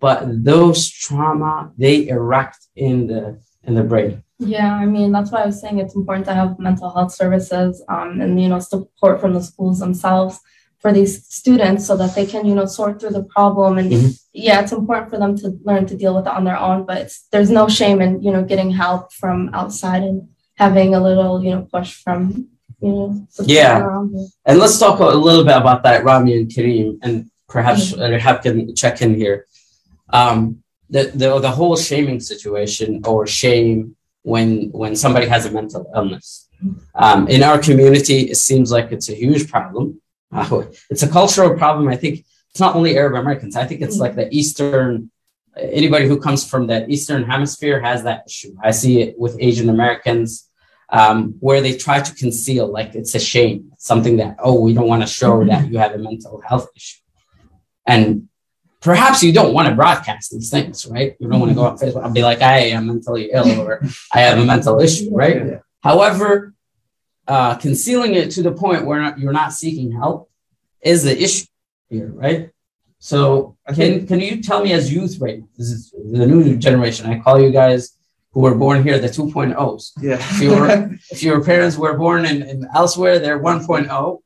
[0.00, 4.22] but those trauma they erect in the in the brain.
[4.38, 7.82] Yeah, I mean that's why I was saying it's important to have mental health services
[7.88, 10.38] um, and you know support from the schools themselves
[10.80, 14.10] for these students so that they can you know sort through the problem and Mhm.
[14.32, 16.96] yeah it's important for them to learn to deal with it on their own but
[17.02, 20.28] it's, there's no shame in you know getting help from outside and
[20.64, 22.20] having a little you know push from
[22.84, 23.74] you know Yeah.
[24.48, 27.14] And let's talk a little bit about that, Rami and Kareem, and
[27.48, 29.46] perhaps uh, Rehab can check in here.
[30.18, 30.38] Um,
[30.94, 33.76] the, the the whole shaming situation or shame
[34.22, 34.48] when
[34.80, 36.26] when somebody has a mental illness.
[36.94, 39.84] Um, in our community, it seems like it's a huge problem.
[40.90, 41.88] It's a cultural problem.
[41.88, 43.56] I think it's not only Arab Americans.
[43.56, 44.02] I think it's mm-hmm.
[44.02, 45.10] like the Eastern.
[45.56, 48.54] Anybody who comes from the Eastern Hemisphere has that issue.
[48.62, 50.48] I see it with Asian Americans,
[50.90, 54.88] um, where they try to conceal, like it's a shame, something that oh we don't
[54.88, 55.72] want to show that mm-hmm.
[55.72, 57.00] you have a mental health issue,
[57.86, 58.28] and
[58.80, 61.16] perhaps you don't want to broadcast these things, right?
[61.18, 61.72] You don't want to go mm-hmm.
[61.72, 63.82] on Facebook and be like, I am mentally ill or
[64.14, 65.60] I have a mental issue, right?
[65.82, 66.54] However,
[67.28, 70.30] uh, concealing it to the point where not, you're not seeking help
[70.80, 71.46] is the issue
[71.88, 72.50] here, right?
[72.98, 77.06] So can can you tell me as youth right this is the new generation.
[77.06, 77.96] I call you guys
[78.36, 79.92] who were born here the 2.0s.
[80.02, 80.14] Yeah.
[80.14, 84.18] If, you were, if your parents were born in, in elsewhere, they're 1.0.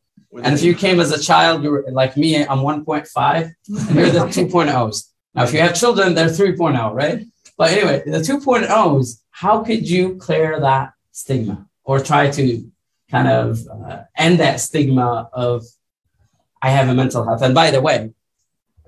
[0.43, 3.53] And if you came as a child, you were like me, I'm 1.5,
[3.89, 5.05] and you're the 2.0s.
[5.35, 7.25] Now, if you have children, they're 3.0, right?
[7.57, 12.69] But anyway, the 2.0s, how could you clear that stigma or try to
[13.11, 15.65] kind of uh, end that stigma of
[16.63, 17.43] I have a mental health.
[17.43, 18.11] And by the way,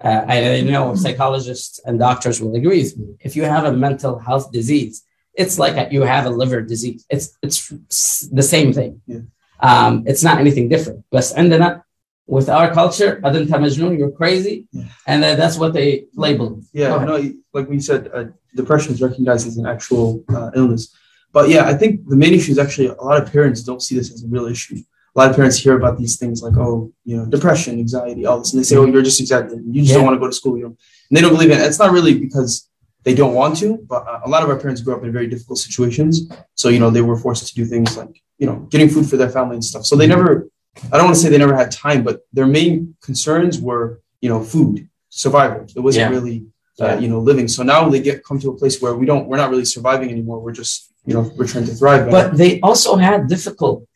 [0.03, 3.15] uh, I, I know psychologists and doctors will agree with me.
[3.21, 5.05] If you have a mental health disease,
[5.35, 7.07] it's like a, you have a liver disease.
[7.09, 9.01] It's it's the same thing.
[9.07, 9.21] Yeah.
[9.61, 11.05] Um, it's not anything different.
[11.11, 11.81] But ended uh,
[12.27, 14.85] with our culture, Adam Tamajnun, you're crazy, yeah.
[15.07, 16.61] and uh, that's what they label.
[16.73, 20.95] Yeah, no, like we said, uh, depression is recognized as an actual uh, illness.
[21.33, 23.95] But yeah, I think the main issue is actually a lot of parents don't see
[23.97, 24.77] this as a real issue.
[25.14, 28.38] A lot of parents hear about these things like, oh, you know, depression, anxiety, all
[28.38, 29.66] this, and they say, oh, you're just exaggerating.
[29.75, 29.97] You just Yeah.
[29.99, 30.57] don't want to go to school.
[30.57, 30.77] You know,
[31.09, 31.59] and they don't believe it.
[31.61, 32.68] It's not really because
[33.05, 35.27] they don't want to, but uh, a lot of our parents grew up in very
[35.27, 36.29] difficult situations.
[36.55, 39.16] So you know, they were forced to do things like you know, getting food for
[39.16, 39.85] their family and stuff.
[39.85, 40.49] So they never.
[40.90, 44.31] I don't want to say they never had time, but their main concerns were, you
[44.31, 45.66] know, food, survival.
[45.77, 46.16] It wasn't Yeah.
[46.18, 46.47] really
[46.83, 47.49] uh, you know, living.
[47.49, 50.11] So now they get come to a place where we don't, we're not really surviving
[50.11, 50.40] anymore.
[50.40, 52.11] We're just, you know, we're trying to thrive.
[52.11, 53.87] But they also had difficult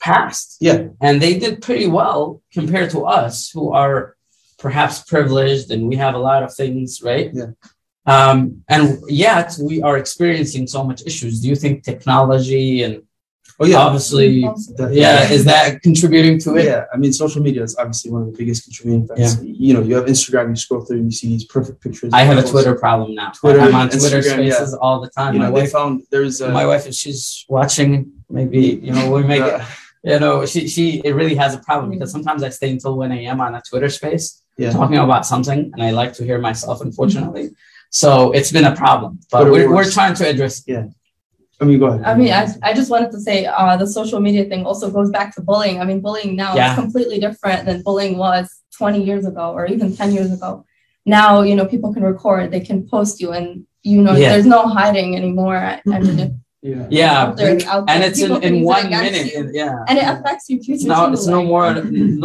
[0.00, 0.56] past.
[0.60, 0.88] Yeah.
[1.00, 4.16] And they did pretty well compared to us who are
[4.58, 7.30] perhaps privileged and we have a lot of things, right?
[7.32, 7.52] Yeah.
[8.04, 11.40] Um, and yet we are experiencing so much issues.
[11.40, 13.02] Do you think technology and
[13.62, 14.40] oh yeah, obviously
[14.90, 16.64] yeah, is that contributing to it?
[16.64, 19.42] Yeah, I mean, social media is obviously one of the biggest contributing factors.
[19.42, 19.52] Yeah.
[19.56, 22.12] You know, you have Instagram, you scroll through, and you see these perfect pictures.
[22.12, 23.30] I have a Twitter problem now.
[23.30, 24.54] Twitter, I'm on Twitter Instagram, yeah.
[24.54, 25.34] spaces all the time.
[25.34, 28.92] You my know, they wife, found there's a, my wife, if she's watching, maybe you
[28.92, 29.60] know we make it.
[30.04, 33.12] You know, she she it really has a problem because sometimes I stay until 1
[33.12, 33.40] a.m.
[33.40, 34.72] on a Twitter space Yeah.
[34.72, 37.44] talking about something, and I like to hear myself, unfortunately.
[37.44, 37.90] Mm-hmm.
[37.90, 40.64] So it's been a problem, but we're, we're trying to address.
[40.66, 40.86] Yeah.
[41.62, 42.02] I mean, go ahead.
[42.04, 45.10] I mean, I, I just wanted to say uh, the social media thing also goes
[45.10, 45.80] back to bullying.
[45.80, 46.72] I mean, bullying now Yeah.
[46.72, 48.44] is completely different than bullying was
[48.78, 50.64] 20 years ago or even 10 years ago.
[51.06, 54.30] Now, you know, people can record, they can post you, and you know, Yeah.
[54.30, 55.56] there's no hiding anymore.
[55.56, 56.86] And it, Yeah.
[56.90, 57.58] Yeah, Out there,
[57.92, 59.26] and it's in, People can in one minute.
[59.32, 59.40] you.
[59.40, 60.86] and- yeah, and it affects your future.
[60.86, 61.74] no, it's no more,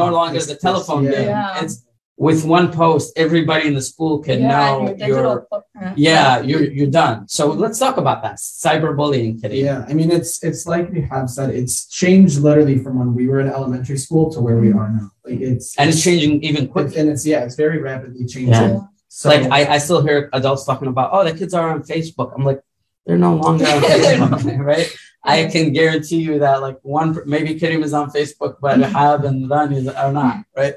[0.02, 1.12] no longer the telephone yeah.
[1.12, 1.28] game.
[1.30, 1.62] Yeah.
[1.64, 1.76] It's
[2.18, 5.86] with one post, everybody in the school can Yeah, know your digital your footprint.
[5.86, 5.94] Uh-huh.
[5.96, 7.28] yeah, you're you're done.
[7.28, 9.60] So let's talk about that cyberbullying, Kitty.
[9.60, 13.28] Yeah, I mean, it's it's like we have said, it's changed literally from when we
[13.28, 15.12] were in elementary school to where we are now.
[15.24, 16.98] Like it's and it's changing even quicker.
[16.98, 18.52] and it's yeah, it's very rapidly changing.
[18.52, 18.80] Yeah.
[19.10, 22.34] So like I, I still hear adults talking about, oh, the kids are on Facebook.
[22.36, 22.62] I'm like,
[23.06, 24.90] they're no longer on Facebook, right?
[25.24, 29.50] I can guarantee you that like one maybe Karim is on Facebook, but Hab and
[29.50, 30.76] Rani are not, right?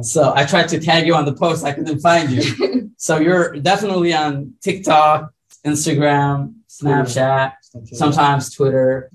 [0.00, 2.90] So I tried to tag you on the post, I couldn't find you.
[2.96, 5.32] so you're definitely on TikTok,
[5.66, 7.52] Instagram, Snapchat,
[7.92, 9.10] sometimes Twitter.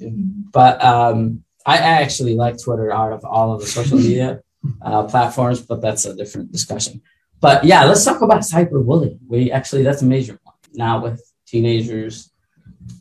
[0.51, 4.41] But um, I I actually like Twitter out of all of the social media
[4.81, 7.01] uh, platforms, but that's a different discussion.
[7.39, 9.19] But yeah, let's talk about cyberbullying.
[9.27, 12.31] We actually that's a major one now with teenagers.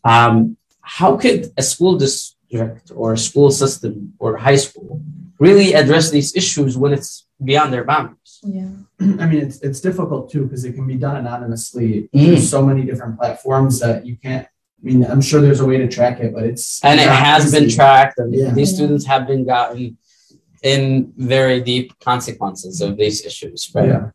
[0.04, 5.02] Um, how could a school district or a school system or high school
[5.38, 8.40] really address these issues when it's beyond their boundaries?
[8.42, 8.68] Yeah.
[9.01, 12.09] I mean, it's it's difficult too because it can be done anonymously.
[12.14, 12.27] Mm.
[12.27, 14.46] There's so many different platforms that you can't.
[14.46, 17.16] I mean, I'm sure there's a way to track it, but it's And it not
[17.16, 18.53] has been tracked, and Yeah.
[18.53, 19.96] these students have been gotten
[20.62, 23.88] in very deep consequences of these issues, right?
[23.88, 24.11] Yeah.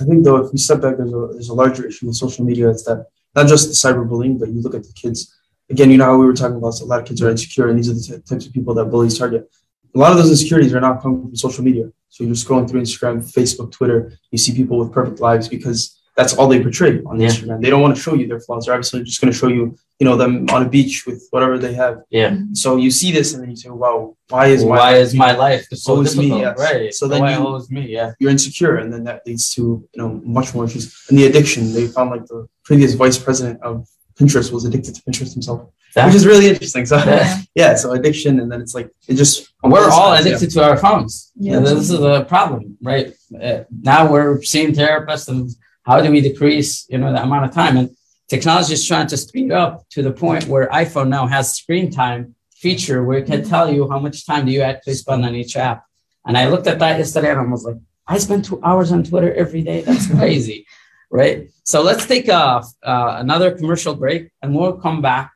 [0.00, 2.44] I think though, if we step back, there's a there's a larger issue with social
[2.44, 2.68] media.
[2.70, 5.32] It's that not just the cyberbullying, but you look at the kids.
[5.70, 7.78] Again, you know how we were talking about a lot of kids are insecure, and
[7.78, 9.48] these are the ty- types of people that bullies target.
[9.94, 11.90] A lot of those insecurities are not coming from social media.
[12.08, 14.12] So you're scrolling through Instagram, Facebook, Twitter.
[14.30, 17.28] You see people with perfect lives because that's all they portray on Yeah.
[17.28, 17.62] Instagram.
[17.62, 18.66] They don't want to show you their flaws.
[18.66, 21.58] They're obviously just going to show you, you know, them on a beach with whatever
[21.58, 22.02] they have.
[22.10, 22.36] Yeah.
[22.52, 25.14] So you see this, and then you say, "Wow, why is my Why life is
[25.14, 26.58] my life so always me?" Yes.
[26.58, 26.92] Right.
[26.92, 28.12] So then Why you, always me, yeah.
[28.18, 30.94] you're insecure, and then that leads to you know much more issues.
[31.08, 33.88] And the addiction, they found like the previous vice president of
[34.22, 36.86] Pinterest was addicted to Pinterest himself, which is really interesting.
[36.86, 37.40] So Yeah.
[37.54, 40.20] yeah, so addiction, and then it's like it just We're all Yeah.
[40.20, 41.32] addicted to our phones.
[41.36, 41.56] Yeah.
[41.56, 43.12] And this is a problem, right?
[43.46, 43.60] Uh,
[43.92, 45.50] now we're seeing therapists and
[45.88, 47.76] how do we decrease, you know, the amount of time?
[47.76, 47.90] And
[48.28, 52.34] technology is trying to speed up to the point where iPhone now has screen time
[52.64, 55.56] feature where it can tell you how much time do you actually spend on each
[55.56, 55.84] app.
[56.26, 59.02] And I looked at that yesterday and I was like, I spend two hours on
[59.02, 59.80] Twitter every day.
[59.82, 60.66] That's crazy,
[61.10, 61.48] right?
[61.64, 65.32] So let's take a, uh, another commercial break and we'll come back.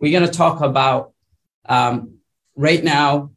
[0.00, 1.12] We're going to talk about
[1.66, 2.18] um,
[2.54, 3.30] right now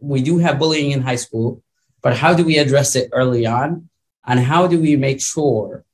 [0.00, 1.62] we do have bullying in high school,
[2.02, 3.88] but how do we address it early on?
[4.26, 5.84] And how do we make sure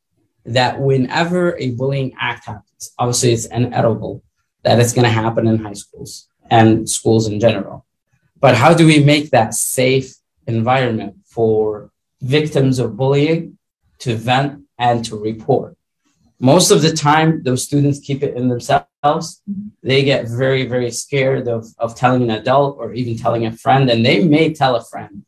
[0.45, 4.23] that whenever a bullying act happens, obviously it's inevitable
[4.63, 7.87] that it's going to happen in high schools and schools in general.
[8.39, 10.15] But how do we make that safe
[10.47, 13.59] environment for victims of bullying
[14.01, 15.77] to vent and to report?
[16.43, 19.43] Most of the time, those students keep it in themselves.
[19.83, 23.91] They get very, very scared of, of telling an adult or even telling a friend,
[23.91, 25.25] and they may tell a friend,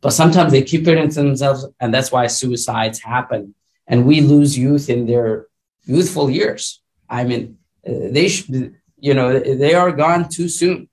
[0.00, 3.54] but sometimes they keep it into themselves, and that's why suicides happen.
[3.86, 5.46] And we lose youth in their
[5.84, 6.82] youthful years.
[7.08, 10.88] I mean, uh, they should, you know, they are gone too soon.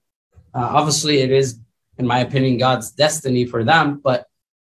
[0.53, 1.57] Uh, obviously, it is,
[1.97, 4.27] in my opinion, God's destiny for them, but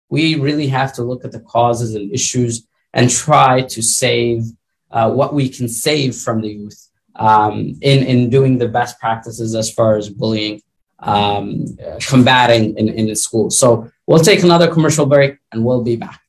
[0.09, 4.45] we really have to look at the causes and issues and try to save
[4.95, 9.53] uh, what we can save from the youth um, in, in doing the best practices
[9.53, 10.61] as far as bullying,
[10.99, 13.51] um, uh, combating in, in the school.
[13.51, 16.21] So we'll take another commercial break and we'll be back.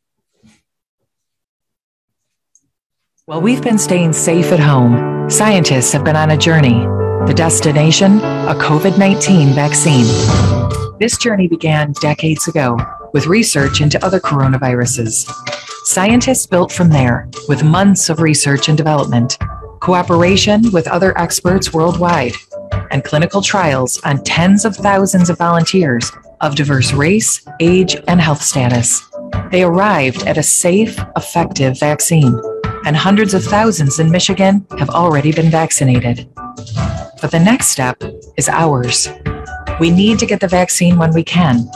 [3.26, 6.87] While we've been staying safe at home, scientists have been on a journey.
[7.26, 10.07] The destination, a COVID 19 vaccine.
[10.98, 12.76] This journey began decades ago
[13.12, 15.31] with research into other coronaviruses.
[15.85, 19.38] Scientists built from there with months of research and development,
[19.81, 22.33] cooperation with other experts worldwide,
[22.90, 28.42] and clinical trials on tens of thousands of volunteers of diverse race, age, and health
[28.42, 29.09] status.
[29.51, 32.40] They arrived at a safe, effective vaccine,
[32.85, 36.29] and hundreds of thousands in Michigan have already been vaccinated.
[37.21, 38.03] But the next step
[38.37, 39.09] is ours.
[39.81, 41.69] We need to get the vaccine when we can.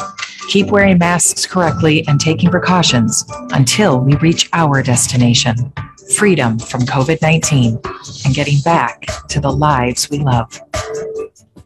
[0.51, 5.73] Keep wearing masks correctly and taking precautions until we reach our destination
[6.17, 7.79] freedom from COVID 19
[8.25, 10.61] and getting back to the lives we love.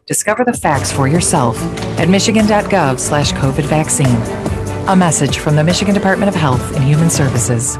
[0.05, 1.59] Discover the facts for yourself
[1.99, 4.21] at michigan.gov slash COVID vaccine.
[4.87, 7.79] A message from the Michigan Department of Health and Human Services.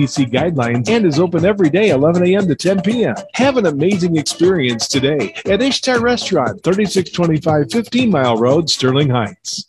[0.01, 2.47] CDC guidelines and is open every day 11 a.m.
[2.47, 3.15] to 10 p.m.
[3.33, 9.67] Have an amazing experience today at Ishtar Restaurant, 3625 15 Mile Road, Sterling Heights.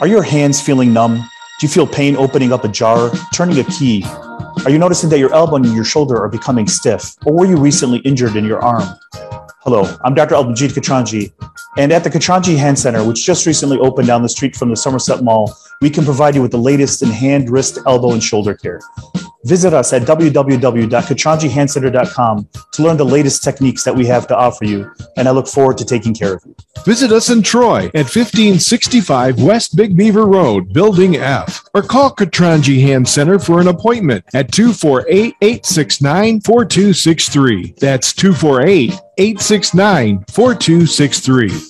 [0.00, 1.16] Are your hands feeling numb?
[1.16, 4.02] Do you feel pain opening up a jar, turning a key?
[4.64, 7.14] Are you noticing that your elbow and your shoulder are becoming stiff?
[7.26, 8.88] Or were you recently injured in your arm?
[9.62, 10.36] Hello, I'm Dr.
[10.36, 11.32] Albajit Katranji,
[11.76, 14.76] and at the Katranji Hand Center, which just recently opened down the street from the
[14.76, 18.54] Somerset Mall, we can provide you with the latest in hand, wrist, elbow, and shoulder
[18.54, 18.80] care.
[19.44, 24.92] Visit us at www.katranjihandcenter.com to learn the latest techniques that we have to offer you,
[25.16, 26.54] and I look forward to taking care of you.
[26.84, 32.82] Visit us in Troy at 1565 West Big Beaver Road, Building F, or call Katranji
[32.82, 37.76] Hand Center for an appointment at 248 869 4263.
[37.78, 41.69] That's 248 869 4263.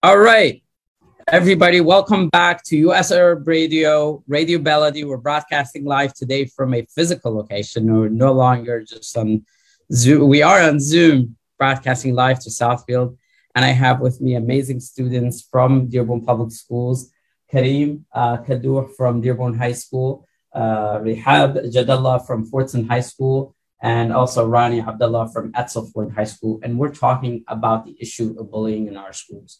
[0.00, 0.62] All right,
[1.26, 5.02] everybody, welcome back to US Arab Radio, Radio Melody.
[5.02, 7.92] We're broadcasting live today from a physical location.
[7.92, 9.44] We're no longer just on
[9.92, 10.28] Zoom.
[10.28, 13.16] We are on Zoom, broadcasting live to Southfield.
[13.56, 17.10] And I have with me amazing students from Dearborn Public Schools,
[17.52, 24.12] Kareem uh, Kadur from Dearborn High School, uh, Rihab Jadallah from Fordson High School, and
[24.12, 26.60] also Rani Abdullah from Edsel Ford High School.
[26.62, 29.58] And we're talking about the issue of bullying in our schools.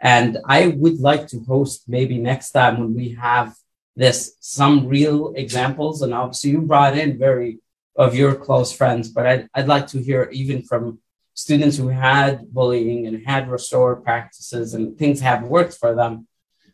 [0.00, 3.54] And I would like to host maybe next time when we have
[3.96, 6.02] this some real examples.
[6.02, 7.58] And obviously, you brought in very
[7.96, 11.00] of your close friends, but I'd, I'd like to hear even from
[11.34, 16.26] students who had bullying and had restored practices and things have worked for them.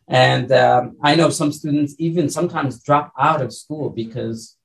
[0.07, 4.55] And um, I know some students even sometimes drop out of school because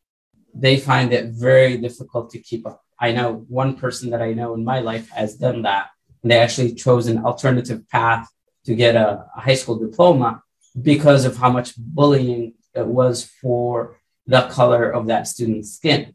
[0.55, 2.81] they find it very difficult to keep up.
[3.01, 5.89] I know one person that I know in my life has done that.
[6.23, 8.29] And they actually chose an alternative path
[8.65, 10.43] to get a, a high school diploma
[10.81, 16.15] because of how much bullying it was for the color of that student's skin.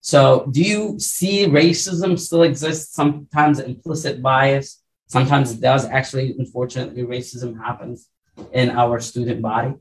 [0.00, 2.94] So, do you see racism still exists?
[2.94, 4.82] Sometimes implicit bias.
[5.08, 5.84] Sometimes it does.
[5.84, 8.08] Actually, unfortunately, racism happens
[8.52, 9.74] in our student body.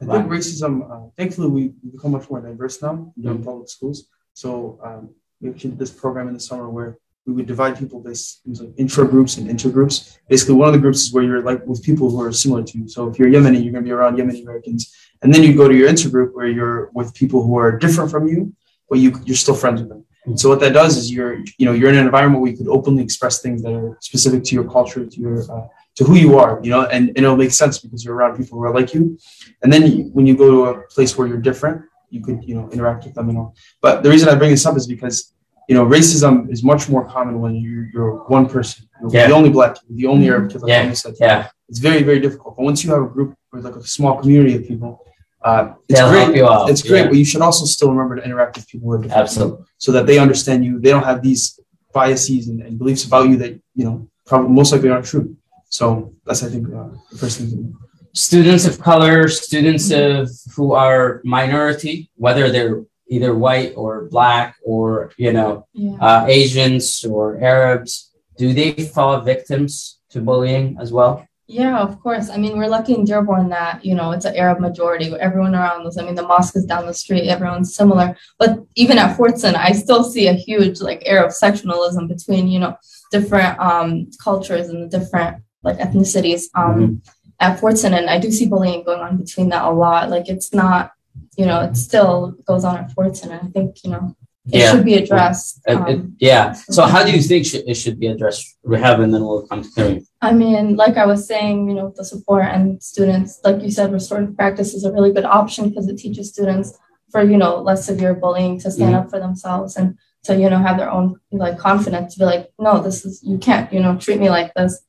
[0.00, 3.42] I think racism, uh, thankfully, we become much more diverse now in mm-hmm.
[3.42, 4.06] public schools.
[4.32, 8.00] So, um, we actually did this program in the summer where we would divide people
[8.00, 10.18] based into intro groups and intergroups.
[10.28, 12.78] Basically, one of the groups is where you're like with people who are similar to
[12.78, 12.88] you.
[12.88, 15.68] So if you're Yemeni, you're going to be around Yemeni Americans, and then you go
[15.68, 18.54] to your intergroup where you're with people who are different from you,
[18.88, 20.04] but you you're still friends with them.
[20.26, 22.56] And so what that does is you're you know you're in an environment where you
[22.56, 25.66] could openly express things that are specific to your culture, to your uh,
[25.96, 28.58] to who you are, you know, and, and it'll make sense because you're around people
[28.58, 29.18] who are like you.
[29.62, 32.54] And then you, when you go to a place where you're different, you could you
[32.54, 33.54] know interact with them and all.
[33.80, 35.32] But the reason I bring this up is because
[35.70, 39.28] you know, racism is much more common when you're, you're one person, you're yeah.
[39.28, 40.88] the only black kid, the only Arab kid, like yeah.
[40.88, 41.14] you said.
[41.20, 41.48] Yeah.
[41.68, 42.56] It's very, very difficult.
[42.56, 45.06] But once you have a group or like a small community of people,
[45.42, 46.36] uh, it's They'll great.
[46.36, 47.10] you out, It's great, yeah.
[47.10, 49.22] but you should also still remember to interact with people who are different.
[49.22, 49.64] Absolutely.
[49.78, 50.80] So that they understand you.
[50.80, 51.60] They don't have these
[51.94, 55.36] biases and, and beliefs about you that you know probably most likely aren't true.
[55.68, 57.50] So that's I think uh, the first thing.
[57.50, 57.78] To do.
[58.12, 65.12] students of color, students of who are minority, whether they're either white or black or
[65.18, 65.96] you know Yeah.
[66.00, 67.92] uh, Asians or Arabs,
[68.38, 71.26] do they fall victims to bullying as well?
[71.46, 72.30] Yeah, of course.
[72.30, 75.12] I mean, we're lucky in Dearborn that, you know, it's an Arab majority.
[75.18, 78.16] Everyone around us, I mean, the mosque is down the street, everyone's similar.
[78.38, 82.76] But even at Fordson, I still see a huge like Arab sectionalism between, you know,
[83.10, 83.88] different um,
[84.22, 87.02] cultures and the different like ethnicities um,
[87.40, 87.98] at Fordson.
[87.98, 90.08] And I do see bullying going on between that a lot.
[90.08, 90.92] Like it's not,
[91.36, 93.30] you know, it still goes on at Fordson.
[93.30, 94.14] And I think, you know,
[94.52, 95.60] it should be addressed.
[95.68, 96.52] Uh, it- um, yeah.
[96.52, 98.56] So how do you think sh- it should be addressed?
[98.64, 100.04] Rehab, and then we'll come to Kareem.
[100.22, 103.92] I mean, like I was saying, you know, the support and students, like you said,
[103.92, 106.76] restorative practice is a really good option because it teaches students
[107.12, 108.98] for, you know, less severe bullying to stand Mhm.
[109.00, 112.50] up for themselves and to, you know, have their own like confidence to be like,
[112.58, 114.80] no, this is, you can't, you know, treat me like this.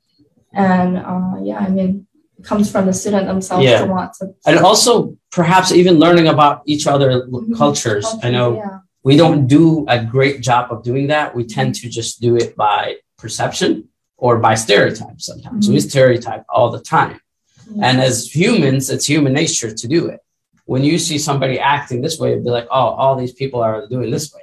[0.53, 2.11] And uh, yeah, I mean, it
[2.43, 3.81] comes from the student themselves Yeah.
[3.85, 4.33] to want to.
[4.45, 8.05] And also perhaps even learning about each other l- cultures.
[8.23, 8.79] I know yeah.
[9.03, 11.35] we don't do a great job of doing that.
[11.35, 13.71] We tend to just do it by perception
[14.17, 15.69] or by stereotypes sometimes.
[15.69, 15.89] We Mhm.
[15.89, 17.19] stereotype all the time.
[17.73, 17.87] Yeah.
[17.87, 20.19] And as humans, it's human nature to do it.
[20.65, 23.87] When you see somebody acting this way, you'd be like, oh, all these people are
[23.87, 24.41] doing this way.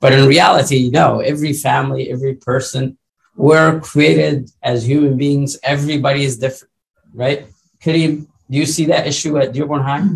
[0.00, 2.96] But in reality, no, every family, every person,
[3.36, 5.58] we're created as human beings.
[5.62, 6.69] Everybody is different,
[7.14, 7.46] right?
[7.82, 10.06] Kareem, do you see that issue at Dearborn High?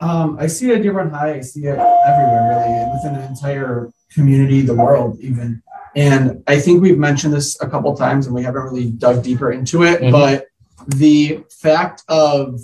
[0.00, 1.34] Um, I see it at Dearborn High.
[1.34, 5.62] I see it everywhere, really, within the entire community, the world, even.
[5.96, 9.52] And I think we've mentioned this a couple times, and we haven't really dug deeper
[9.52, 10.00] into it.
[10.00, 10.10] Mhm.
[10.10, 10.46] But
[10.88, 12.60] the fact of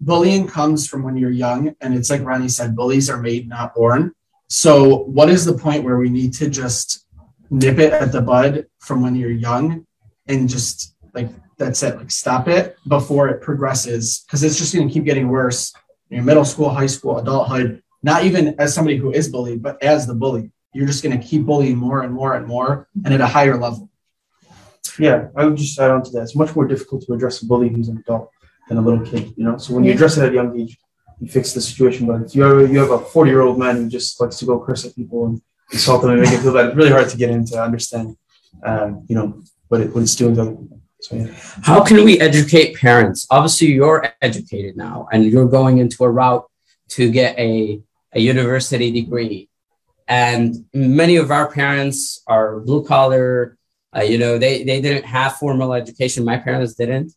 [0.00, 3.74] bullying comes from when you're young, and it's like Ronnie said, bullies are made, not
[3.74, 4.12] born.
[4.48, 7.06] So, what is the point where we need to just
[7.50, 9.86] nip it at the bud from when you're young,
[10.26, 11.30] and just like
[11.62, 15.28] that's said like stop it before it progresses, because it's just going to keep getting
[15.28, 15.72] worse
[16.10, 19.82] in your middle school, high school, adulthood, not even as somebody who is bullied, but
[19.82, 20.50] as the bully.
[20.74, 23.56] You're just going to keep bullying more and more and more and at a higher
[23.58, 23.90] level.
[24.98, 26.22] Yeah, I would just add on to that.
[26.22, 28.30] It's much more difficult to address a bully who's an adult
[28.68, 29.34] than a little kid.
[29.36, 30.78] You know, so when you address it at a young age,
[31.20, 32.06] you fix the situation.
[32.06, 34.46] But if you have, you have a 40 year old man who just likes to
[34.46, 37.08] go curse at people and insult them and make it feel bad, it's really hard
[37.08, 38.16] to get into understand,
[38.64, 40.68] um, you know, what it what it's doing to
[41.62, 43.26] How can we educate parents?
[43.30, 46.48] Obviously, you're educated now and you're going into a route
[46.90, 47.80] to get a,
[48.12, 49.48] a university degree.
[50.06, 53.56] And many of our parents are blue collar.
[53.96, 56.24] Uh, you know, they, they didn't have formal education.
[56.24, 57.12] My parents didn't.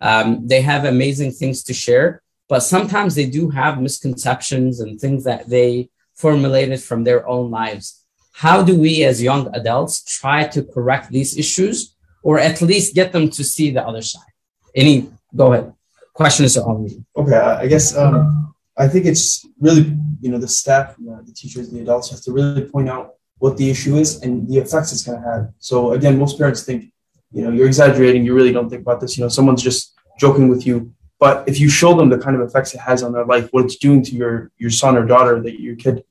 [0.00, 5.24] Um, they have amazing things to share, but sometimes they do have misconceptions and things
[5.24, 8.04] that they formulated from their own lives.
[8.32, 13.12] How do we, as young adults, try to correct these issues or at least get
[13.12, 14.32] them to see the other side?
[14.74, 15.72] Any, go ahead.
[16.12, 17.04] Questions are on me.
[17.16, 21.70] Okay, I guess um, I think it's really you know the staff, know, the teachers,
[21.70, 25.02] the adults have to really point out what the issue is and the effects it's
[25.02, 25.50] going to have.
[25.58, 26.92] So again, most parents think
[27.32, 28.24] you know you're exaggerating.
[28.24, 29.16] You really don't think about this.
[29.16, 30.92] You know, someone's just joking with you.
[31.18, 33.64] But if you show them the kind of effects it has on their life, what
[33.64, 36.04] it's doing to your your son or daughter, that your kid,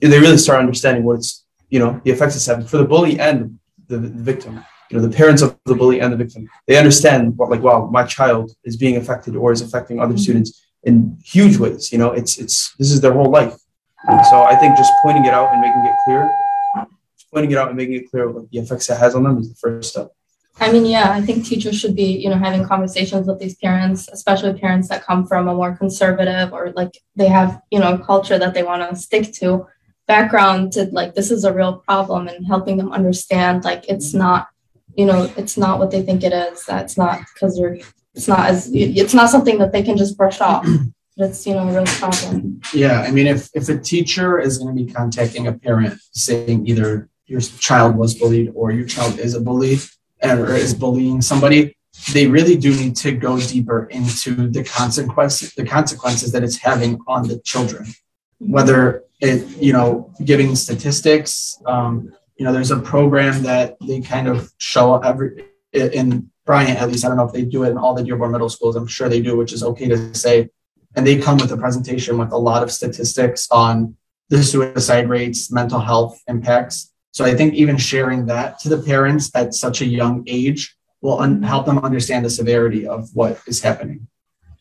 [0.00, 3.18] they really start understanding what it's you know the effects it's having for the bully
[3.18, 4.64] and the, the victim.
[4.90, 7.88] You know, the parents of the bully and the victim, they understand what like wow,
[7.92, 10.18] my child is being affected or is affecting other mm-hmm.
[10.18, 11.92] students in huge ways.
[11.92, 13.54] You know, it's it's this is their whole life.
[14.30, 16.30] So I think just pointing it out and making it clear,
[17.32, 19.48] pointing it out and making it clear what the effects it has on them is
[19.50, 20.12] the first step.
[20.60, 24.08] I mean, yeah, I think teachers should be, you know, having conversations with these parents,
[24.12, 27.98] especially parents that come from a more conservative or like they have, you know, a
[27.98, 29.66] culture that they want to stick to
[30.06, 34.18] background to like this is a real problem and helping them understand like it's mm-hmm.
[34.18, 34.48] not,
[34.98, 36.64] you know, it's not what they think it is.
[36.66, 37.78] That's not because they're
[38.14, 40.66] it's not as it's not something that they can just brush off.
[41.20, 42.60] It's, you know, a real problem.
[42.72, 46.64] Yeah, I mean, if, if a teacher is going to be contacting a parent saying
[46.68, 49.78] either your child was bullied or your child is a bully
[50.22, 51.76] or is bullying somebody,
[52.12, 57.00] they really do need to go deeper into the consequences, the consequences that it's having
[57.08, 57.86] on the children.
[58.38, 64.28] Whether it, you know, giving statistics, um, you know, there's a program that they kind
[64.28, 67.04] of show every in Bryant, at least.
[67.04, 68.76] I don't know if they do it in all the Dearborn middle schools.
[68.76, 70.48] I'm sure they do, which is okay to say.
[70.96, 73.96] And they come with a presentation with a lot of statistics on
[74.30, 76.92] the suicide rates, mental health impacts.
[77.12, 81.18] So I think even sharing that to the parents at such a young age will
[81.20, 84.06] un- help them understand the severity of what is happening.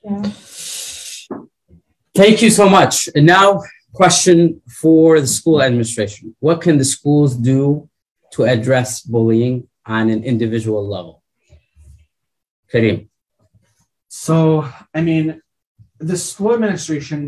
[0.04, 0.32] Yeah.
[2.16, 3.08] Thank you so much.
[3.16, 3.62] And now,
[3.98, 7.90] question for the school administration: What can the schools do
[8.34, 11.24] to address bullying on an individual level?
[12.72, 13.00] Kareem.
[14.08, 15.42] So, I mean,
[16.00, 17.20] the school administration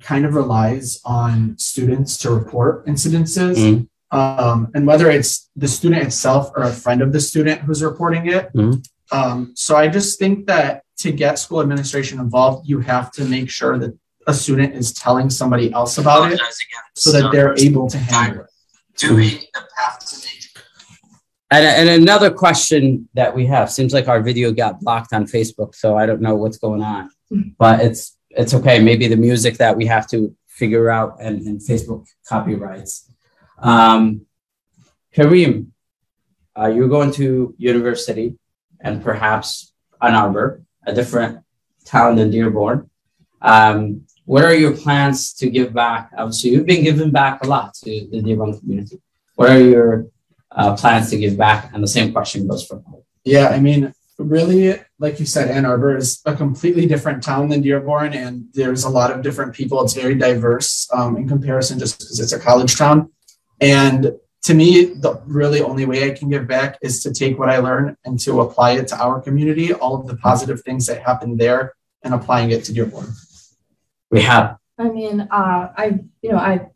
[0.00, 3.56] kind of relies on students to report incidences.
[3.56, 3.88] Mhm.
[4.10, 8.24] Um, and whether it's the student itself or a friend of the student who's reporting
[8.36, 8.44] it.
[8.54, 8.84] Mhm.
[9.10, 13.48] Um, so I just think that to get school administration involved, you have to make
[13.50, 13.92] sure that
[14.26, 16.40] a student is telling somebody else about it
[16.94, 18.50] so that they're able to handle it.
[21.50, 25.74] And, and another question that we have seems like our video got blocked on Facebook,
[25.74, 27.10] so I don't know what's going on.
[27.58, 28.80] But it's it's okay.
[28.80, 33.10] Maybe the music that we have to figure out and, and Facebook copyrights.
[33.58, 34.26] Um,
[35.14, 35.68] Kareem,
[36.58, 38.36] uh, you're going to university
[38.80, 41.44] and perhaps Ann Arbor, a different
[41.84, 42.90] town than Dearborn.
[43.40, 46.10] Um, what are your plans to give back?
[46.16, 49.00] Obviously, you've been giving back a lot to the Dearborn community.
[49.34, 50.06] What are your
[50.50, 51.70] uh, plans to give back?
[51.72, 52.82] And the same question goes for
[53.24, 57.60] Yeah, I mean, really, like you said, Ann Arbor is a completely different town than
[57.60, 59.82] Dearborn, and there's a lot of different people.
[59.82, 63.10] It's very diverse um, in comparison, just because it's a college town.
[63.60, 64.12] And
[64.44, 67.58] to me, the really only way I can give back is to take what I
[67.58, 71.36] learn and to apply it to our community, all of the positive things that happen
[71.36, 73.06] there, and applying it to Dearborn.
[74.14, 74.58] We have.
[74.78, 76.68] I mean, uh, I, you know, I,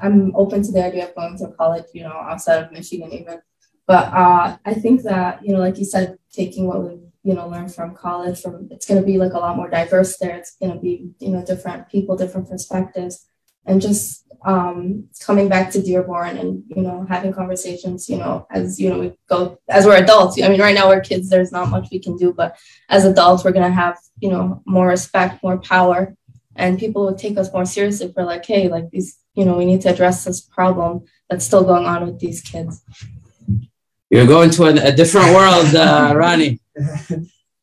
[0.00, 3.40] I'm open to the idea of going to college, you know, outside of Michigan even.
[3.88, 7.48] But uh, I think that, you know, like you said, taking what we, you know,
[7.48, 10.36] learned from college, from it's going to be like a lot more diverse there.
[10.36, 13.26] It's going to be, you know, different people, different perspectives,
[13.64, 18.78] and just um, coming back to Dearborn and, you know, having conversations, you know, as,
[18.78, 20.40] you know, we go, as we're adults.
[20.40, 22.56] I mean, right now we're kids, there's not much we can do, but
[22.88, 26.14] as adults, we're going to have, you know, more respect, more power
[26.56, 29.64] and people would take us more seriously for like hey like these you know we
[29.64, 32.82] need to address this problem that's still going on with these kids
[34.10, 36.60] You're going to a, a different world, uh, Ronnie.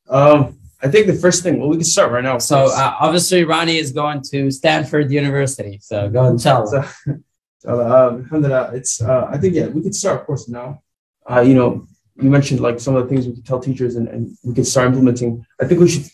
[0.09, 2.37] Um, I think the first thing, well, we can start right now.
[2.37, 5.79] So uh, obviously, Ronnie is going to Stanford University.
[5.81, 6.67] So go and tell.
[6.67, 6.83] So,
[7.59, 8.27] so, um,
[8.75, 10.81] it's, uh, I think, yeah, we could start, of course, now.
[11.29, 11.87] Uh, you know,
[12.17, 14.67] you mentioned like some of the things we could tell teachers and, and we could
[14.67, 15.45] start implementing.
[15.61, 16.05] I think we should,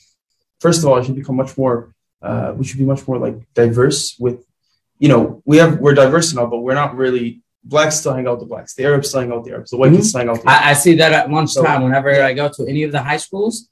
[0.60, 3.36] first of all, it should become much more, uh, we should be much more like
[3.54, 4.46] diverse with,
[5.00, 8.40] you know, we have, we're diverse all, but we're not really, blacks still hang out
[8.40, 10.20] with the blacks, the Arabs still hang out with the Arabs, the white kids still
[10.20, 12.66] hang out with the I, I see that at lunchtime So- whenever I go to
[12.68, 13.70] any of the high schools.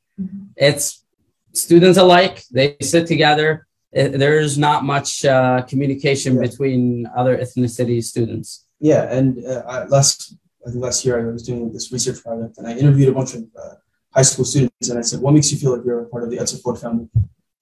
[0.55, 1.05] It's
[1.53, 2.43] students alike.
[2.51, 3.67] They sit together.
[3.95, 8.65] Uh, There's not much uh, communication between other ethnicity students.
[8.79, 10.35] Yeah, and uh, I, last
[10.65, 13.35] I think last year I was doing this research project, and I interviewed a bunch
[13.35, 13.75] of uh,
[14.13, 16.29] high school students, and I said, "What makes you feel like you're a part of
[16.31, 17.07] the Edsel Ford family?"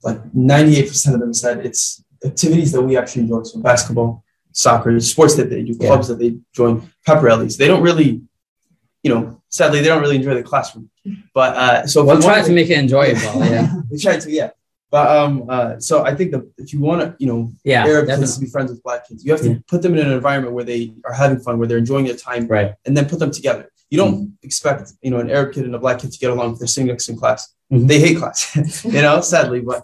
[0.03, 4.99] Like 98 percent of them said it's activities that we actually enjoy, so basketball, soccer,
[4.99, 5.87] sports that they do, Yeah.
[5.87, 7.57] clubs that they join, pep rallies.
[7.57, 8.21] They don't really,
[9.03, 10.89] you know, sadly they don't really enjoy the classroom.
[11.33, 13.21] But uh, so We'll try to make it enjoyable.
[13.45, 13.73] Yeah.
[13.89, 14.51] we try to, yeah.
[14.91, 18.05] But um, uh, so I think that if you want to, you know, Yeah, Arab
[18.07, 18.23] definitely.
[18.23, 19.55] kids to be friends with black kids, you have to Yeah.
[19.67, 22.47] put them in an environment where they are having fun, where they're enjoying their time,
[22.47, 22.73] Right.
[22.85, 23.69] and then put them together.
[23.91, 24.47] You don't Mm-hmm.
[24.47, 26.67] expect, you know, an Arab kid and a black kid to get along if they're
[26.67, 27.53] sitting next in class.
[27.71, 27.87] Mhm.
[27.87, 28.39] They hate class,
[28.95, 29.83] you know, sadly, but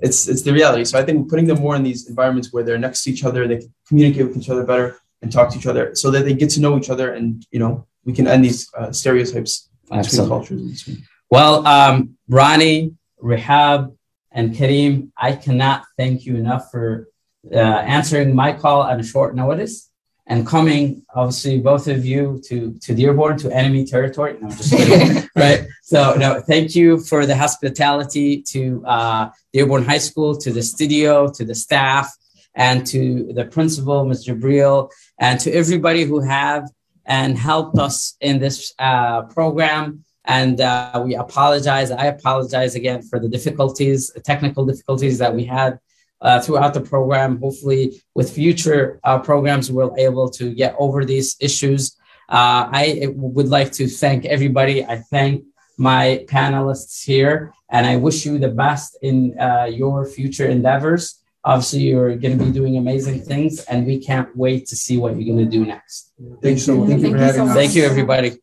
[0.00, 0.84] it's it's the reality.
[0.84, 3.46] So I think putting them more in these environments where they're next to each other,
[3.46, 4.88] they can communicate with each other better
[5.22, 7.60] and talk to each other, so that they get to know each other, and you
[7.62, 10.88] know, we can end these uh, stereotypes between cultures.
[11.30, 13.94] Well, um, Ronnie, Rehab,
[14.32, 17.08] and Kareem, I cannot thank you enough for
[17.52, 17.56] uh,
[17.96, 19.88] answering my call on a short notice
[20.26, 24.36] and coming, obviously, both of you to to Dearborn to enemy territory.
[24.40, 25.28] No, just kidding.
[25.36, 25.66] right.
[25.82, 31.28] So, no, thank you for the hospitality to uh, Dearborn High School, to the studio,
[31.32, 32.14] to the staff,
[32.54, 34.38] and to the principal, Mr.
[34.38, 36.70] Briel, and to everybody who have
[37.04, 40.04] and helped us in this uh, program.
[40.24, 41.90] And uh, we apologize.
[41.90, 45.80] I apologize again for the difficulties, technical difficulties that we had
[46.22, 47.38] uh, throughout the program.
[47.40, 51.96] Hopefully, with future uh, programs, we're able to get over these issues.
[52.28, 54.84] Uh, I would like to thank everybody.
[54.84, 55.44] I thank
[55.76, 61.18] my panelists here, and I wish you the best in uh, your future endeavors.
[61.44, 65.16] Obviously, you're going to be doing amazing things, and we can't wait to see what
[65.16, 66.12] you're going to do next.
[66.40, 66.88] Thank you so much.
[66.88, 67.50] Thank you for Thank you so having much.
[67.50, 67.56] us.
[67.56, 68.38] Thank you, everybody.